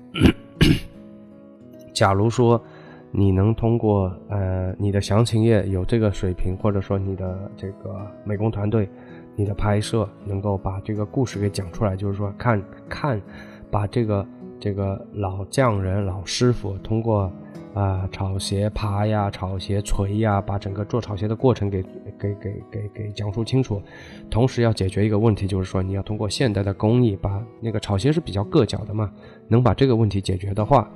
[1.93, 2.63] 假如说
[3.11, 8.87] 你能通过呃你的详情页有这个水平，或者说你的这个美工团队，
[9.35, 13.21] 你的拍摄能够把这个故事给讲出来，就是说看看
[13.69, 14.25] 把这个
[14.57, 17.29] 这个老匠人、老师傅通过。
[17.73, 21.81] 啊，草鞋爬呀，草鞋锤呀，把整个做草鞋的过程给
[22.19, 23.81] 给给给给讲述清楚。
[24.29, 29.09] 同时要解决一个问题，就是说你要通过现代的工艺，把那个草鞋是比较硌脚的嘛，
[29.47, 30.91] 能把这个问题解决的话，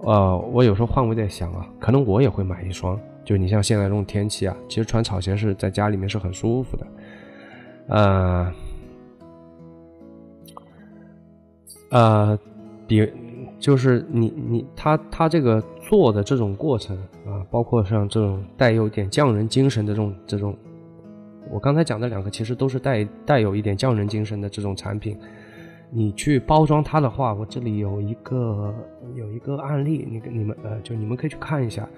[0.00, 3.00] 呃，我有时候换位在想啊，可能我也会买一双。
[3.24, 6.86] 就你像现在这种天气啊，其实穿草鞋是在家里面是很舒服的。
[7.88, 8.52] 呃，
[11.88, 12.38] 呃，
[12.86, 13.10] 比。
[13.62, 20.56] 就是你你他他这个做的这种过程啊，包括像这种带有点匠人精神的这种这种，
[21.48, 25.16] 我刚才讲的两个其实都是带带有一点匠人精神的这种产品。
[25.92, 28.74] 你去包装它的话，我这里有一个
[29.14, 31.88] 有一个案例，你你们呃就你们可以去看一下。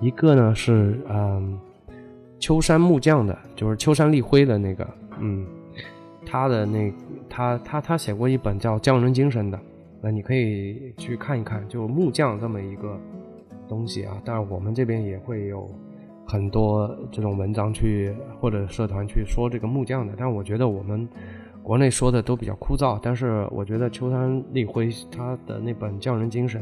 [0.00, 1.60] 一个呢是嗯
[2.38, 4.88] 秋山木匠的，就是秋山立辉的那个，
[5.20, 5.46] 嗯，
[6.24, 6.90] 他的那
[7.28, 9.60] 他他他写过一本叫《匠人精神》的。
[10.04, 12.98] 那你可以去看一看，就木匠这么一个
[13.68, 14.20] 东西啊。
[14.24, 15.70] 当然，我们这边也会有
[16.26, 20.12] 很多这种文章去或者社团去说这个木匠的。
[20.16, 21.08] 但我觉得我们
[21.62, 22.98] 国内说的都比较枯燥。
[23.00, 26.60] 但是我觉得秋山立辉他的那本《匠人精神》，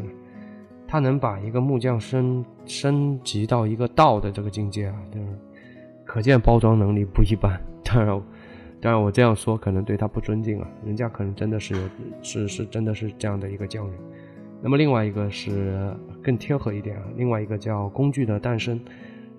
[0.87, 5.26] 他能把一个木匠升升级到一个道的这个境界啊，就是
[6.05, 7.59] 可见包装能力不一般。
[7.83, 8.22] 当然。
[8.81, 11.81] 当然，我这样说可能对他不尊敬啊，人家可能真的是有，
[12.23, 14.01] 是是真的是这样的一个匠人。
[14.62, 18.81] 那么另外一个是更贴合一点啊，另外一个叫《工具的诞生》，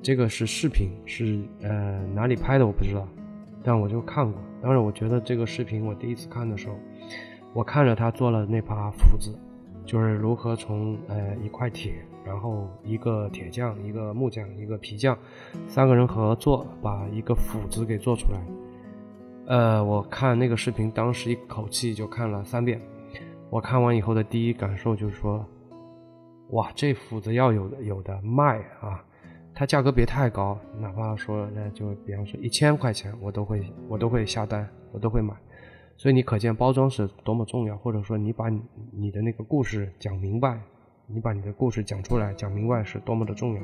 [0.01, 3.07] 这个是视频，是呃哪里拍的我不知道，
[3.63, 4.39] 但我就看过。
[4.61, 6.75] 当然，我觉得这个视频我第一次看的时候，
[7.53, 9.33] 我看着他做了那把斧子，
[9.85, 15.17] 就是如何从呃一块铁，然后一个铁匠、一个木匠、一个皮匠，
[15.67, 18.39] 三个人合作把一个斧子给做出来。
[19.47, 22.79] 呃，我看那个视频，当时一口气就看了三遍。
[23.49, 25.45] 我看完以后的第一感受就是说，
[26.51, 29.03] 哇，这斧子要有的有的卖啊！
[29.53, 35.33] 它价格别太高，哪怕说那就比方说一千块钱，我都会我都会下单，我都会买。
[35.97, 38.45] 所以你可见包装是多么重要，或者说你把
[38.91, 40.57] 你的那个故事讲明白，
[41.07, 43.61] 你把你的故事讲出来、讲明白是多么的重要。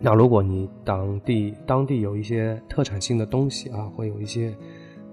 [0.00, 4.54] 那如果你当地当地有一些特产性的东西啊，会有一些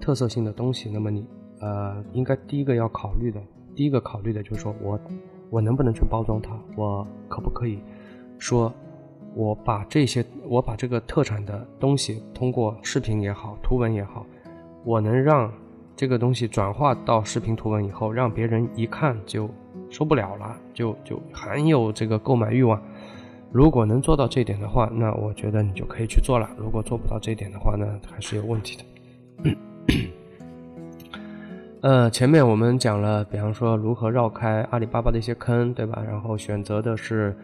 [0.00, 1.26] 特色性的东西，那么你
[1.60, 3.40] 呃，应该第一个要考虑的，
[3.74, 5.00] 第一个考虑的就是说我
[5.48, 6.58] 我能不能去包装它？
[6.76, 7.78] 我可不可以
[8.38, 8.72] 说
[9.34, 14.26] 我把这些我把这个特产的东西通过视频也好，图文也好，
[14.84, 15.50] 我能让
[15.96, 19.48] 这个东西转化到视频图文以后，让别人一看就
[19.88, 22.82] 受不了了，就就很有这个购买欲望。
[23.52, 26.48] 如果能做到这一点的话，那我觉得你就可以去做了。
[26.56, 28.84] 如果做不到这一点的话呢，还是有问题的。
[31.82, 36.02] 呃，前面我们讲了，比方说如何绕开阿里巴巴的一些坑，对吧？
[36.06, 37.36] 然后选择的是。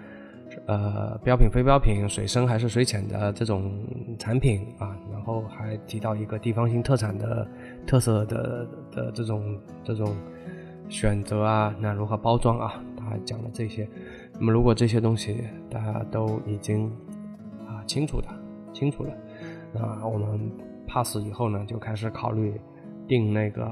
[0.66, 3.70] 呃，标品、非标品、水深还是水浅的这种
[4.18, 7.46] 产品啊，然后还提到一个地方性特产的
[7.86, 10.16] 特色的的这种这种
[10.88, 12.82] 选择啊，那如何包装啊？
[12.96, 13.86] 他还讲了这些。
[14.38, 16.90] 那么如果这些东西大家都已经
[17.66, 18.28] 啊清楚的
[18.72, 19.12] 清楚了，
[19.72, 20.50] 那我们
[20.86, 22.60] pass 以后呢，就开始考虑
[23.06, 23.68] 定那个。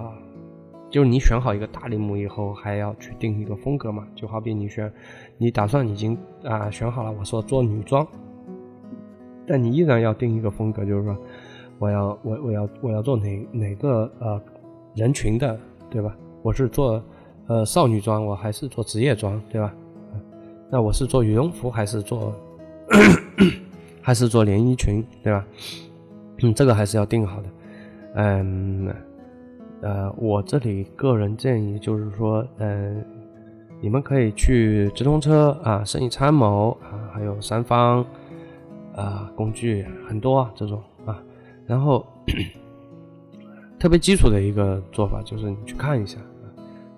[0.89, 4.07] 就是你选好一个大类目以后，还要去定一个风格嘛？
[4.15, 4.91] 就好比你选，
[5.37, 8.07] 你打算已经啊选好了，我说做女装，
[9.49, 11.19] 但你依然要定一个风格，就是说，
[11.81, 14.41] 我要我我要我要做哪哪个呃
[14.95, 15.59] 人群的，
[15.91, 16.17] 对吧？
[16.43, 17.03] 我是做
[17.49, 19.75] 呃少女装，我还是做职业装，对吧？
[20.71, 22.35] 那我是做羽绒服还是做
[24.03, 25.45] 还是做连衣裙，对吧？
[26.43, 27.49] 嗯，这个还是要定好的，
[28.15, 28.95] 嗯。
[29.83, 33.05] 呃，我这里个人建议就是说，嗯，
[33.79, 38.05] 你们可以去直通车啊、生意参谋啊，还有三方
[38.95, 41.23] 啊工具很多啊这种啊，
[41.67, 42.05] 然后
[43.79, 46.19] 特别基础的一个做法就是你去看一下，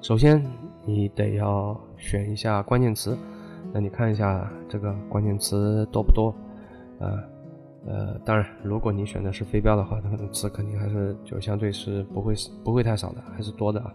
[0.00, 0.42] 首先
[0.86, 3.18] 你得要选一下关键词，
[3.72, 6.34] 那你看一下这个关键词多不多
[7.00, 7.12] 啊？
[7.86, 13.92] 呃，当然，如果你选的是飞镖的话，它的词肯定还是就相对是不会不会太少的，还是多的啊。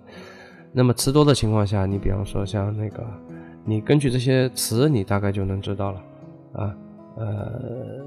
[0.72, 3.06] 那么词多的情况下，你比方说像那个，
[3.64, 6.02] 你根据这些词，你大概就能知道了
[6.54, 6.76] 啊。
[7.18, 8.04] 呃，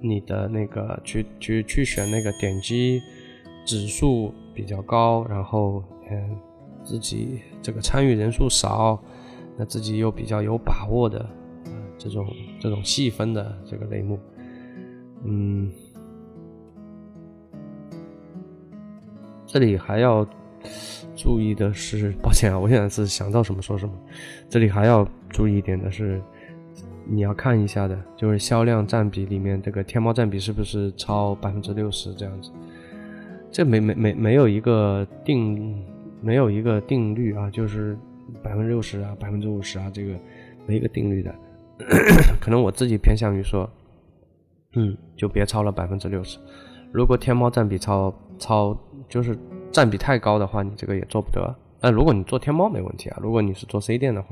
[0.00, 3.00] 你的那个去去去选那个点击
[3.64, 6.36] 指数比较高，然后嗯，
[6.82, 9.00] 自己这个参与人数少，
[9.60, 11.28] 那自己又比较有把握的
[11.98, 12.26] 这种
[12.58, 14.18] 这种细分的这个类目。
[15.22, 15.70] 嗯，
[19.46, 20.26] 这里还要
[21.14, 23.94] 注意的是，抱歉啊，我现在是想到什么说什么。
[24.48, 26.22] 这里还要注意一点的是，
[27.06, 32.50] 你要看一下的，就是销量占比里面这个天猫占比是不是超百分之六十这样子。
[33.50, 35.84] 这没没没没有一个定，
[36.22, 37.98] 没有一个定律啊，就是
[38.42, 40.14] 百分之六十啊，百分之五十啊，这个
[40.66, 41.34] 没一个定律的。
[42.40, 43.68] 可能我自己偏向于说。
[44.76, 46.38] 嗯，就别超了百分之六十。
[46.92, 48.72] 如果天猫占比超超，
[49.08, 49.36] 就是
[49.72, 51.52] 占比太高的话，你这个也做不得。
[51.80, 54.28] 那如果你做天猫没问题啊，如果你是做 C 店的话，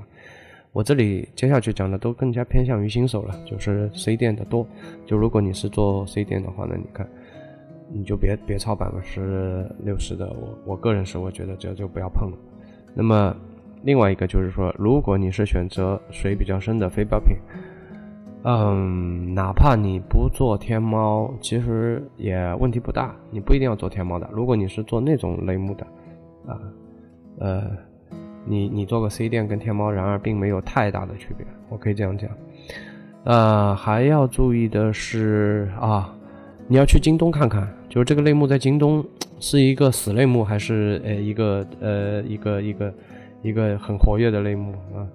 [0.71, 4.65] 我这里接下去讲的都更加偏向于新手了，就是 C 店的多。
[5.05, 7.09] 就如果你是做 C 店的话呢，你看，
[7.91, 10.29] 你就别别超百分之六十的。
[10.29, 12.39] 我我个人是我觉得这就不要碰了。
[12.95, 13.35] 那么
[13.83, 17.37] 另外一个就是说，如果你是选择水比较深的非标品。
[18.45, 23.15] 嗯，哪怕你不做天猫，其实也问题不大。
[23.33, 24.31] 你不一定要做天猫的。
[24.33, 25.85] 如果你是做那种类目的，
[26.47, 26.57] 啊，
[27.41, 27.65] 呃，
[28.47, 31.45] 你你做个 C 店跟天猫，然而并没有太大的区别。
[31.69, 32.31] 我可以这样讲。
[33.25, 36.15] 呃，还要注意的是啊，
[36.69, 39.05] 你要去京东看看，就是这个类目在京东
[39.41, 42.95] 是一个死类目，还是呃一个呃一个一个一个
[43.43, 45.07] 一个很活跃的类目啊？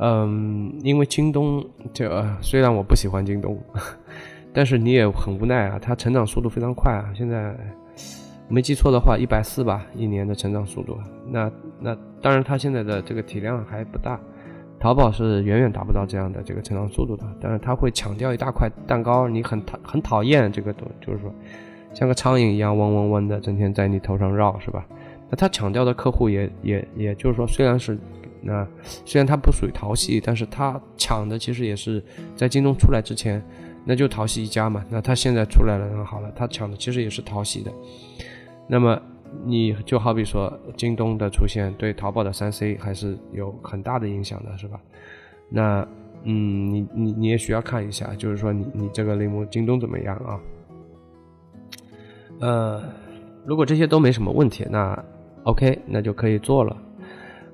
[0.00, 3.58] 嗯，因为京东这虽然我不喜欢京东，
[4.54, 7.10] 但是你也很无奈啊，它成长速度非常快啊。
[7.14, 7.52] 现在
[8.48, 10.96] 没记错的话，一百四吧，一年的成长速度。
[11.26, 14.20] 那那当然，它现在的这个体量还不大，
[14.78, 17.24] 淘宝是远远达不到这样的这个成长速度的。
[17.40, 21.34] 但是它会抢掉一大块蛋糕，你很讨很讨厌这个东，就是说
[21.92, 24.86] 像个苍蝇一样嗡嗡嗡的，整天在你头上绕，是吧？
[25.30, 27.98] 那他抢掉的客户也也也就是说，虽然是。
[28.40, 28.64] 那
[29.04, 32.00] 虽然它不属于淘系，但是他抢的其实也是
[32.36, 33.42] 在京东出来之前，
[33.84, 34.84] 那就淘系一家嘛。
[34.88, 37.72] 那他现在出来了，那好了，他抢的其实也是淘系的。
[38.68, 38.96] 那么
[39.44, 44.80] 你就好比说京东的出现对淘宝的三 C 还是有很大的影响的，是吧？
[45.50, 45.86] 那
[46.22, 50.40] 嗯，你你你也需要看一下，就是说你你这个类目京东怎么样啊？
[52.38, 52.84] 呃，
[53.44, 54.96] 如果这些都没什么问题，那
[55.48, 56.76] OK，那就可以做了。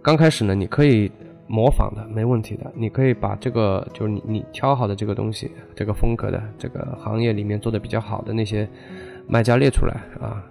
[0.02, 1.08] 刚开始呢，你可以
[1.46, 2.68] 模仿的，没问题的。
[2.74, 8.68] 你可以把这个，就是你你挑好的这个东西，这个风格的，这个行业里面做的比较好的那些
[9.28, 10.42] 卖家列出来啊，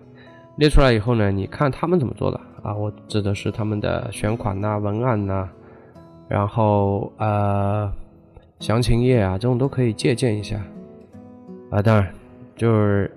[0.55, 2.73] 列出来以后呢，你看他们怎么做的啊？
[2.73, 5.49] 我指的是他们的选款呐、文案呐，
[6.29, 7.91] 然后呃
[8.59, 10.61] 详情页啊，这种都可以借鉴一下
[11.69, 11.81] 啊。
[11.81, 12.09] 当然，
[12.55, 13.11] 就是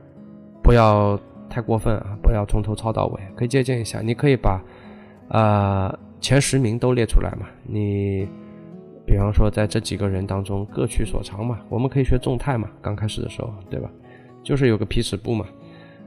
[0.64, 1.16] 不要。
[1.57, 4.02] 太过分啊，不要从头抄到尾，可以借鉴一下。
[4.02, 4.62] 你可以把
[5.28, 8.28] 啊前十名都列出来嘛，你
[9.07, 13.90] 比方说在这几个人当中各取所长嘛，我们可以学众泰嘛，刚开始的时候，对吧？
[14.42, 15.46] 就是有个皮尺部嘛，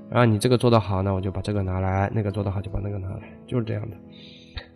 [0.08, 3.98] 然后你这个做得好，那我就把这个拿来，那个做得好就把那个拿来，就是这样的。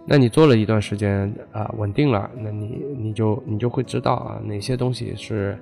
[0.07, 5.55] 那你做了一段时间啊，稳定了，那你你就你就会知道啊，哪些东西是，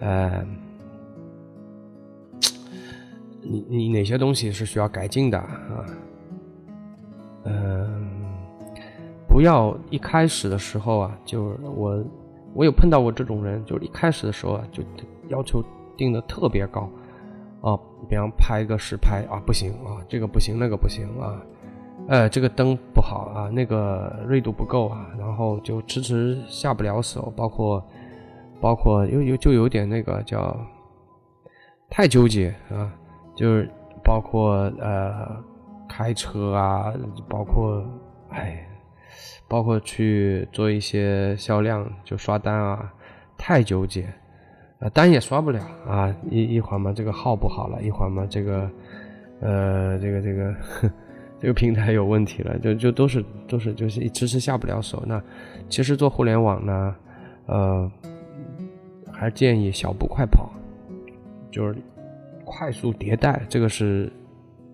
[0.00, 0.44] 呃，
[3.42, 5.86] 你你哪些东西是需要改进的啊？
[7.44, 7.96] 嗯，
[9.26, 12.04] 不要一开始的时候啊，就我
[12.52, 14.82] 我有碰到过这种人，就一开始的时候啊，就
[15.28, 15.64] 要求
[15.96, 16.88] 定的特别高，
[17.62, 17.78] 啊，
[18.08, 21.40] 比方拍个实拍啊，不行啊，这个不行，那个不行啊。
[22.08, 27.82] 呃，这个灯不好啊，那个锐度不够啊，然后就迟迟下不了手，包括
[28.60, 30.56] 包括有有就有点那个叫
[31.88, 32.92] 太纠结啊，
[33.34, 33.70] 就是
[34.02, 35.42] 包括呃
[35.88, 36.92] 开车啊，
[37.28, 37.84] 包括
[38.30, 38.66] 哎，
[39.48, 42.92] 包括去做一些销量就刷单啊，
[43.36, 44.08] 太纠结，
[44.78, 48.70] 啊单也刷不了啊，一一会儿嘛这个号不好了，一会儿嘛这个
[49.40, 50.54] 呃这个这个。
[51.42, 55.02] 这个平台有问题了，就就都是都是就是一迟迟下不了手。
[55.06, 55.18] 那
[55.70, 56.94] 其实做互联网呢，
[57.46, 57.90] 呃，
[59.10, 60.50] 还建议小步快跑，
[61.50, 61.74] 就是
[62.50, 64.12] 快速迭代，这个是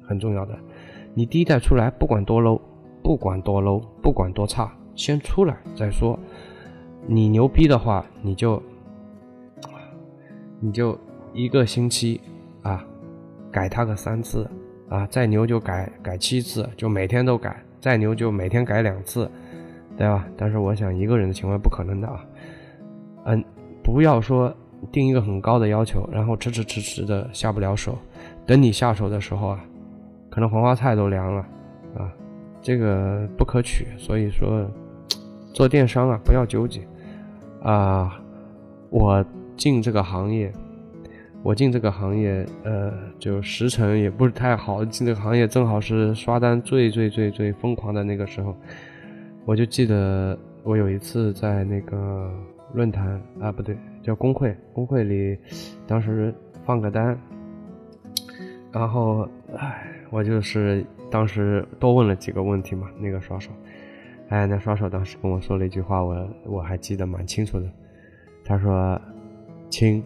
[0.02, 0.58] 很重要的。
[1.12, 2.58] 你第一代出来，不管多 low，
[3.02, 6.18] 不管多 low，不管多差，先出来再说。
[7.06, 8.62] 你牛逼的话，你就
[10.58, 10.98] 你就
[11.34, 12.18] 一个星期
[12.62, 12.82] 啊，
[13.52, 14.48] 改它个三次。
[14.88, 17.50] 啊，再牛就改改七次，就每天都改；
[17.80, 19.28] 再牛就每天改两次，
[19.96, 20.24] 对吧？
[20.36, 22.24] 但是我想一个人的情况不可能的啊。
[23.24, 23.44] 嗯，
[23.82, 24.54] 不要说
[24.90, 27.98] 定一个很高的要求，然后迟迟迟迟的下不了手，
[28.46, 29.64] 等你下手的时候啊，
[30.30, 31.46] 可能黄花菜都凉了
[31.96, 32.12] 啊，
[32.60, 33.86] 这个不可取。
[33.96, 34.68] 所以说，
[35.52, 36.80] 做电商啊，不要纠结
[37.62, 38.20] 啊。
[38.90, 39.24] 我
[39.56, 40.52] 进这个行业。
[41.42, 44.84] 我进这个行业，呃，就时辰也不是太好。
[44.84, 48.52] 进这个行业正好是刷单最最最最疯狂的那个时候。
[49.44, 52.32] 我就记得我有一次在那个
[52.74, 55.36] 论坛啊，不对，叫工会，工会里，
[55.86, 56.32] 当时
[56.64, 57.18] 放个单，
[58.70, 62.88] 然后，唉，我就是当时多问了几个问题嘛。
[63.00, 63.50] 那个刷手，
[64.28, 67.66] 哎，那刷手当时跟我说了一句话，我我还记得蛮清楚的。
[68.44, 69.00] 他说
[69.68, 70.02] ：“亲。”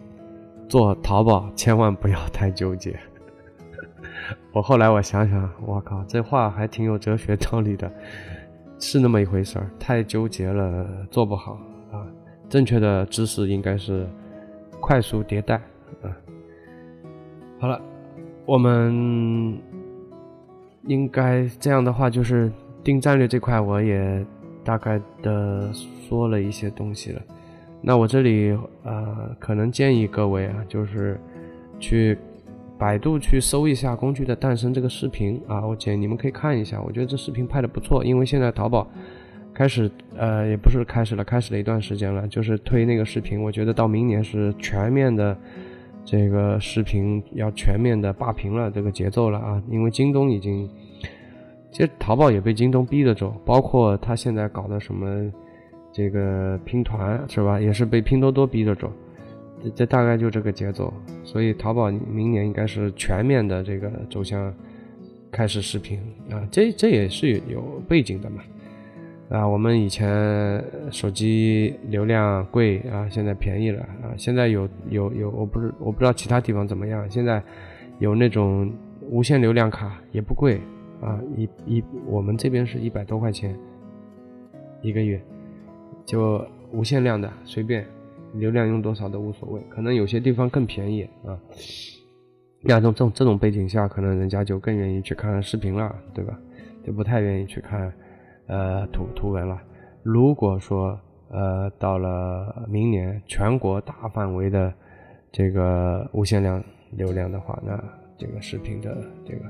[0.71, 2.97] 做淘宝千万不要太纠结。
[4.53, 7.91] 我后来我想想，我靠，这话还挺有哲学道理的，
[8.79, 9.69] 是那么一回事儿。
[9.77, 11.59] 太纠结了，做不好。
[12.51, 14.05] 正确的知识应该是
[14.81, 15.55] 快速迭代
[16.01, 16.11] 啊。
[17.57, 17.81] 好了，
[18.45, 19.57] 我们
[20.85, 22.51] 应该这样的话，就是
[22.83, 24.25] 定战略这块，我也
[24.65, 27.21] 大概的说了一些东西了。
[27.81, 28.51] 那我这里
[28.83, 31.17] 呃，可能建议各位啊，就是
[31.79, 32.17] 去
[32.77, 36.81] 百度去搜一下“工具的诞生”这个视频啊，我建议你们可以看一下。
[36.81, 38.85] 我觉得这视频拍的不错，因为现在淘宝
[39.53, 43.41] 开始呃，也不是开始了，开始了一段时间了，就是推那个视频。
[43.41, 45.37] 我觉得到明年是全面的
[46.03, 50.69] 这个视频要全面的霸屏了这个节奏了啊，因为京东已经，
[51.71, 55.31] 其实淘宝也被京东逼着走，包括他现在搞的什么。
[55.93, 58.89] 这个拼团是吧，也是被拼多多逼着走，
[59.61, 64.55] 这这大概就这个节奏，所以淘宝明年应该是全面的这个走向
[65.29, 65.99] 开始视频
[66.29, 68.41] 啊，这这也是有背景的嘛，
[69.31, 70.61] 啊，我们以前
[70.91, 77.41] 手机流量贵啊，现在便宜了啊，现在有有有，我不是我不知道其他地方怎么样，现在
[77.99, 78.69] 有那种
[79.09, 80.59] 无限流量卡也不贵
[81.01, 83.57] 啊，一一我们这边是一百多块钱
[84.81, 85.19] 一个月。
[86.03, 87.85] 就无限量的，随便
[88.33, 91.39] 流量用多少都无所谓，可能有些地方更便宜啊。
[92.61, 96.37] 那这种这种这种背景下，可能人家就更愿意去看视频了，对吧？
[96.83, 97.93] 就不太愿意去看
[98.51, 99.59] 呃图图文了。
[100.03, 100.99] 如果说
[101.29, 104.71] 呃到了明年全国大范围的
[105.31, 107.81] 这个无限量流量的话，那
[108.17, 108.95] 这个视频的
[109.25, 109.45] 这个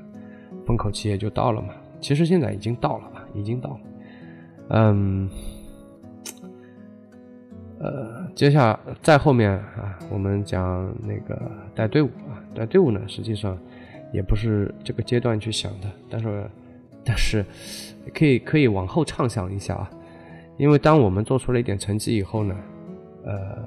[0.65, 1.73] 风口期也就到了嘛。
[1.99, 3.79] 其实现在已经到了啊，已经到了，
[4.69, 5.29] 嗯。
[7.83, 13.57] 呃，接下再后面啊，我们讲那个带队伍啊，带队伍呢，实际上
[14.13, 16.47] 也不是这个阶段去想的，但是
[17.03, 17.43] 但是
[18.13, 19.89] 可以可以往后畅想一下啊，
[20.57, 22.55] 因为当我们做出了一点成绩以后呢，
[23.25, 23.65] 呃，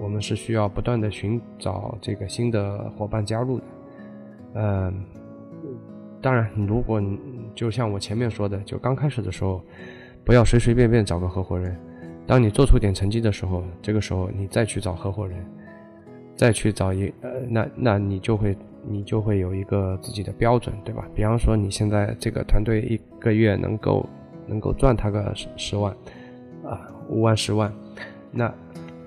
[0.00, 3.64] 我们是需要不断的寻找这个新的伙伴加入的，
[4.54, 5.04] 嗯，
[6.20, 7.18] 当然，如果你
[7.54, 9.62] 就像我前面说的，就刚开始的时候，
[10.24, 11.76] 不要随随便便找个合伙人。
[12.26, 15.44] 当你做出点成绩的时候，这个时候你再去找合伙人，
[16.36, 18.56] 再去找一呃，那那你就会
[18.86, 21.06] 你就会有一个自己的标准，对吧？
[21.14, 24.08] 比方说你现在这个团队一个月能够
[24.46, 25.92] 能够赚他个十十万，
[26.64, 27.72] 啊，五万十万，
[28.30, 28.52] 那。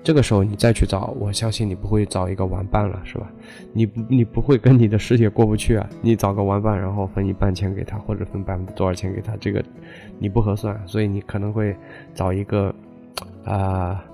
[0.06, 3.32] 这个时候你再去找，我相信你不会找一个玩伴了，是吧？
[3.72, 5.88] 你你不会跟你的师姐过不去啊？
[6.02, 9.64] 你找个玩伴，然后分一半钱给他，或者分百分之多少钱给他，这个
[10.18, 11.74] 你不合算，所以你可能会
[12.12, 12.74] 找一个
[13.46, 14.04] 啊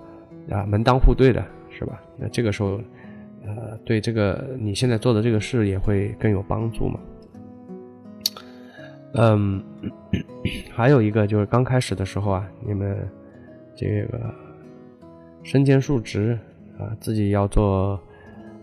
[0.49, 1.45] 啊门当户对的，
[1.77, 2.01] 是吧？
[2.17, 2.81] 那这个时候，
[3.45, 7.01] 呃，对这个你现在做的这个事也会更有帮助嘛。
[9.15, 9.63] 嗯，
[10.73, 12.97] 还有一个就是刚开始的时候啊，你们
[13.75, 14.19] 这个。
[15.43, 16.39] 身兼数职
[16.79, 17.99] 啊，自己要做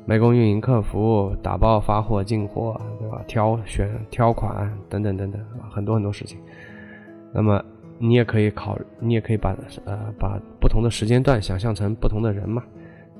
[0.05, 3.23] 美工、运营、客服、打包、发货、进货，对吧？
[3.28, 6.38] 挑选、挑款等等等等，很多很多事情。
[7.34, 7.59] 那么
[7.97, 12.63] 你也可以考，你也可以把呃把不同的时间段想象成不同的人嘛。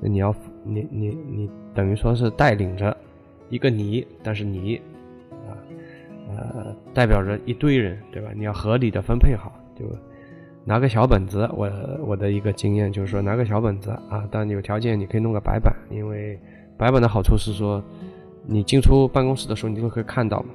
[0.00, 0.34] 那你要
[0.64, 2.96] 你你你等于说是带领着
[3.48, 4.76] 一个你，但是你
[5.32, 5.50] 啊
[6.28, 8.30] 呃代表着一堆人，对吧？
[8.34, 9.84] 你要合理的分配好，就。
[10.64, 11.70] 拿个小本子，我
[12.04, 16.38] 我的一个经验就是说，拿个小本子啊，当然有条件你可以弄个白板，因为
[16.76, 17.82] 白板的好处是说，
[18.44, 20.50] 你进出办公室的时候你都可以看到嘛，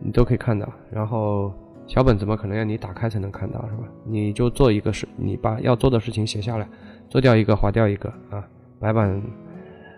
[0.00, 0.68] 你都可以看到。
[0.90, 1.52] 然后
[1.86, 3.84] 小本子嘛，可能要你打开才能看到，是吧？
[4.04, 6.68] 你就做一个事，你把要做的事情写下来，
[7.08, 8.44] 做掉一个划掉一个啊。
[8.78, 9.22] 白板，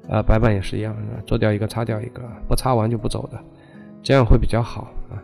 [0.08, 3.38] 呃，白板也是一样，做掉一个擦掉一个，不擦完就不走的，
[4.02, 5.22] 这样会比较好啊。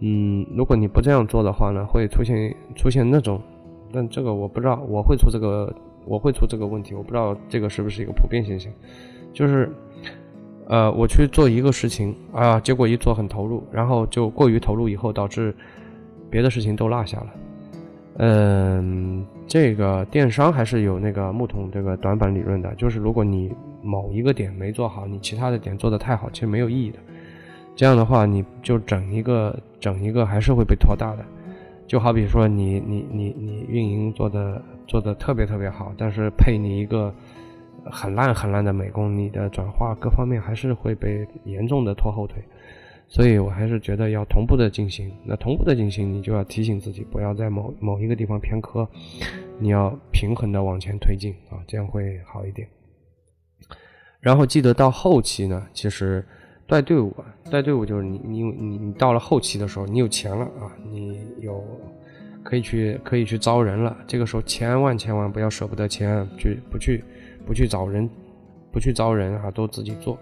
[0.00, 3.40] 嗯，如果你不这样做的话呢，会出现出现那种，
[3.92, 5.72] 但这个我不知道，我会出这个，
[6.04, 8.70] 我会出这个问题，我不知道这个是不是一个普遍现象，
[9.32, 9.72] 就是，
[10.68, 15.54] 呃，我去做一个事情啊，结果一做很投入，然后就过于投入以后，导致
[16.28, 17.26] 别的事情都落下了。
[18.16, 26.98] 嗯，这个电商还是有那个木桶这个短板理论的，就是如果你某一个点没做好，你其他的点做得太好，其实没有意义的。
[27.76, 31.24] 这样的话，你就整一个整一个还是会被拖大的，
[31.86, 37.12] 就好比说你你你你运营做的做的特别特别好，但是配你一个
[37.84, 42.42] 很烂很烂的美工，你的转化各方面还是会被严重的拖后腿。
[43.08, 45.12] 所以我还是觉得要同步的进行。
[45.24, 48.88] 那同步的进行，你就要提醒自己不要在某某一个地方偏科，
[49.58, 52.68] 你要平衡的往前推进啊，这样会好一点。
[54.20, 56.24] 然后记得到后期呢，其实。
[56.66, 61.62] 带队伍啊，带队伍就是你，你你你到了后期的时候，你有钱了啊，你有
[62.42, 63.94] 可以去可以去招人了。
[64.06, 67.04] 这个时候千万千万不要舍不得钱，去不去
[67.44, 68.08] 不去找人，
[68.72, 70.18] 不去招人啊，都自己做。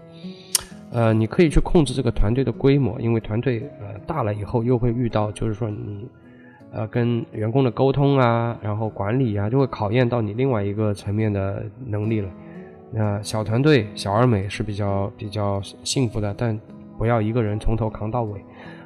[0.93, 6.07] 呃，你可以去控制这个团队的规模，因为团队呃大了以后又会遇到，就是说你
[6.71, 12.29] 呃跟员工的沟通啊，然后管理啊，就会考验到你另外一个层面的能力了。
[12.91, 16.59] 那小团队小而美是比较比较幸福的，但
[16.95, 18.39] 不要一个人从头扛到尾。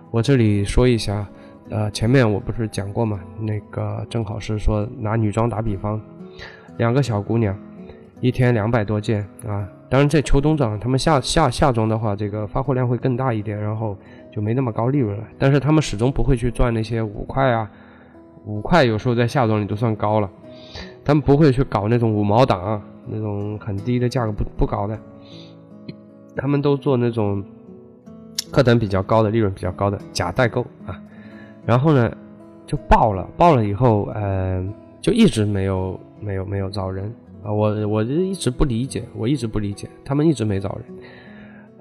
[0.09, 1.27] 我这里说一下，
[1.69, 3.19] 呃，前面我不是讲过嘛？
[3.37, 6.01] 那个正好是说拿女装打比方，
[6.77, 7.53] 两个小姑娘，
[8.21, 9.67] 一天两百多件啊。
[9.89, 13.97] 当然在秋冬装，他们夏夏夏装的话，这个发货量会更大一点，然后
[14.31, 15.23] 就没那么高利润了。
[15.37, 17.69] 但是他们始终不会去赚那些五块啊，
[18.45, 20.29] 五块有时候在夏装里都算高了，
[21.03, 22.81] 他们不会去搞那种五毛档。
[23.09, 24.99] 那种很低的价格不不搞的，
[26.35, 27.41] 他们都做那种
[28.51, 31.01] 客单比较高的、利润比较高的假代购啊，
[31.65, 32.11] 然后呢
[32.65, 34.61] 就爆了，爆了以后，呃，
[34.99, 37.09] 就一直没有没有没有招人
[37.43, 40.85] 啊，我我就一直不理解，我一直不理解，他们一直没找人，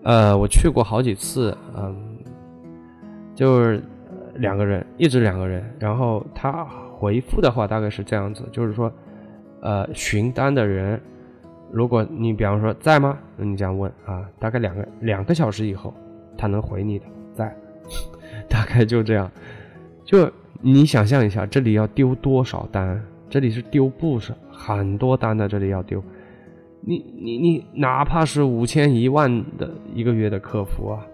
[0.03, 1.97] 呃，我去过好几次，嗯，
[3.35, 3.83] 就是
[4.37, 6.65] 两个人，一直两个人，然后他
[6.99, 8.93] 回复的话大概是这样子，就是说，
[9.61, 11.01] 呃，询单的人。
[11.73, 13.19] 如果你比方说在吗？
[13.37, 15.93] 你这样问啊，大概两个两个小时以后，
[16.39, 17.05] 他能回你的
[17.35, 17.55] 在，
[18.49, 19.29] 大概就这样。
[20.05, 20.31] 就
[20.61, 23.03] 你想象一下，这里要丢多少单？
[23.29, 26.03] 这里是丢不少很多单的，这里要丢。
[26.81, 31.07] 你你你，哪怕是五千一万的一个月的客服啊，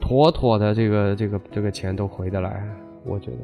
[0.00, 2.64] 妥妥的这个这个这个钱都回得来，
[3.04, 3.38] 我觉得。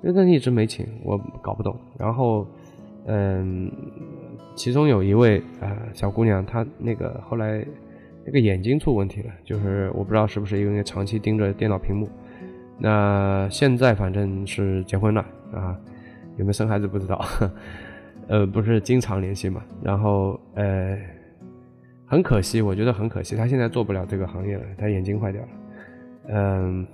[0.00, 1.74] 那他一直没请，我搞不懂。
[1.98, 2.46] 然后，
[3.06, 3.70] 嗯。
[4.54, 7.64] 其中有一位啊小姑娘，她那个后来
[8.26, 12.08] 那个眼睛出问题了，就是我不知道是不是因为长期盯着电脑屏幕。
[12.76, 15.78] 那现在反正是结婚了啊，
[16.38, 17.22] 有没有生孩子不知道，
[18.28, 19.62] 呃，不是经常联系嘛。
[19.82, 20.96] 然后呃，
[22.06, 25.48] 很可惜，我觉得很可惜，她现在做不了这个行业了，她眼睛坏掉了。
[26.28, 26.86] 嗯，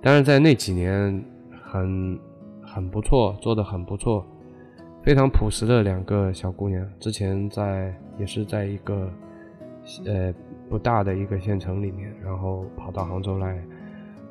[0.00, 1.22] 当然在那几年
[1.62, 2.18] 很
[2.62, 4.24] 很不错，做的很不错，
[5.02, 9.10] 非常朴实的两个小姑娘，之前在也是在一个
[10.06, 10.32] 呃
[10.68, 13.60] 不大的一个县城里面，然后跑到杭州来，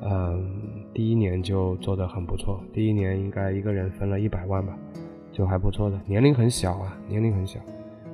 [0.02, 4.76] 嗯，第一年就做得很不错，第一年应该一个人分了一百万吧，
[5.32, 7.60] 就还不错的，年龄很小啊，年龄很小，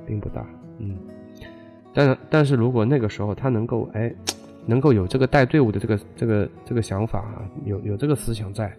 [0.06, 0.46] 并不大，
[0.78, 0.96] 嗯，
[1.92, 4.12] 但但是如果那个时候他能够哎。
[4.68, 8.76] 能够有这个带队伍的这个这个这个想法啊，有有这个思想在，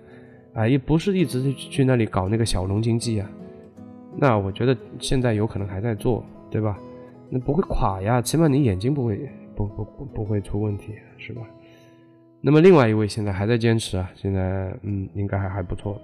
[0.53, 3.31] 啊，也不是一直去去那里搞那个小农经济啊，
[4.17, 6.21] 那我觉得现在有可能还在做，
[6.51, 6.77] 对吧？
[7.29, 11.41] 那不会垮呀，起码你眼睛不会不不不不会出问题，是吧？
[12.41, 15.99] 那么另外一位现在还在坚持啊，现在嗯应该还还不错，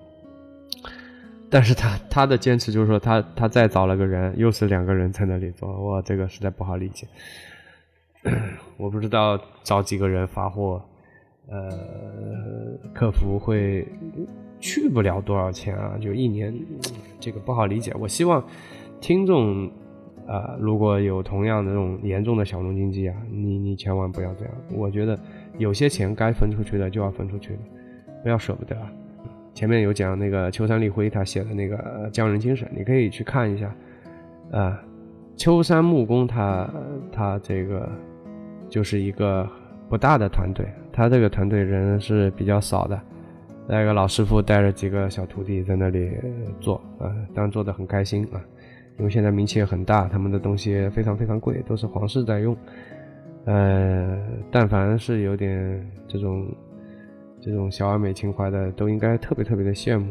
[1.49, 7.07] 但是他他的坚持就是说他他再找了个人，又是两个人在那里做，哇，这个实在不好理解。
[8.77, 10.81] 我不知道找几个人发货，
[11.47, 11.69] 呃，
[12.93, 13.85] 客服会
[14.59, 15.97] 去不了多少钱啊？
[15.99, 16.57] 就一年，
[17.19, 17.93] 这个不好理解。
[17.99, 18.41] 我希望
[19.01, 19.67] 听众
[20.25, 24.53] 啊，如果有同样的这种严重的小农经济啊，你你千万不要这样。
[24.71, 25.19] 我觉得
[25.57, 27.57] 有些钱该分出去的就要分出去，
[28.21, 28.75] 不要舍不得。
[29.53, 33.73] 前面有讲那个秋山立辉他写的那个匠人精神，你可以去看一下
[34.51, 34.81] 啊。
[35.35, 36.69] 秋山木工他
[37.11, 37.89] 他这个。
[38.69, 39.47] 就是一个
[39.87, 42.99] 不大的团队，他这个团队人是比较少的，
[43.67, 46.09] 那个老师傅带着几个小徒弟在那里
[46.59, 48.41] 做，啊，当然做的很开心啊，
[48.97, 52.57] 因为现在名气也很大，他们的东西非常非常贵，都是皇室在用，
[53.45, 54.17] 呃，
[54.51, 56.47] 但凡是有点这种
[57.41, 60.07] 这种小而美情怀的，都应该特别特别的羡慕。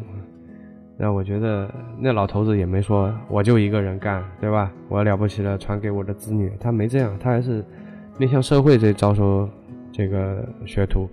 [0.97, 1.69] 那我觉得
[1.99, 4.73] 那老头子也没说我就一个人干，对吧？
[4.89, 7.65] 我了不起了，传给我的子女，他没这样，他还是。
[8.19, 9.49] 面向社会这招收
[9.91, 11.09] 这个学徒，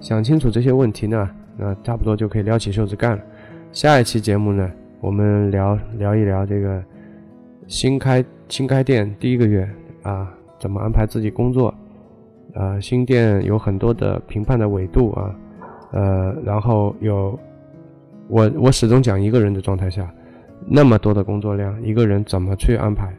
[0.00, 3.22] 想清楚这些问题呢，那差不多就可以撩起袖子干了。
[3.70, 6.82] 下一期节目呢，我们聊聊一聊这个
[7.66, 9.68] 新开新开店第一个月
[10.02, 11.72] 啊，怎么安排自己工作
[12.54, 12.78] 啊？
[12.80, 15.34] 新店有很多的评判的维度啊，
[15.92, 17.38] 呃，然后有
[18.28, 20.08] 我我始终讲一个人的状态下，
[20.66, 23.12] 那么多的工作量，一个人怎么去安排？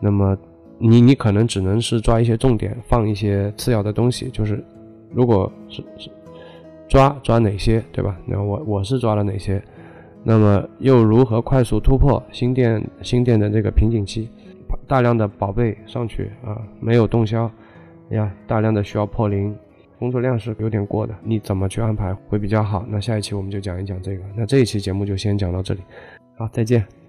[0.00, 0.36] 那么。
[0.84, 4.28] 你你可能只能是抓一些重点，放一些次要的东西。
[4.30, 4.64] 就是，
[5.12, 6.10] 如果是是
[6.88, 8.18] 抓抓哪些，对吧？
[8.26, 9.62] 那我我是抓了哪些？
[10.24, 14.28] 那么又如何快速突破新店新店的这个瓶颈期？
[14.86, 17.50] 大量的宝贝上去啊，没有动销
[18.10, 19.56] 呀，大量的需要破零，
[19.98, 21.14] 工作量是有点过的。
[21.22, 22.84] 你怎么去安排会比较好？
[22.88, 24.22] 那下一期我们就讲一讲这个。
[24.36, 25.80] 那这一期节目就先讲到这里，
[26.36, 27.01] 好，再见。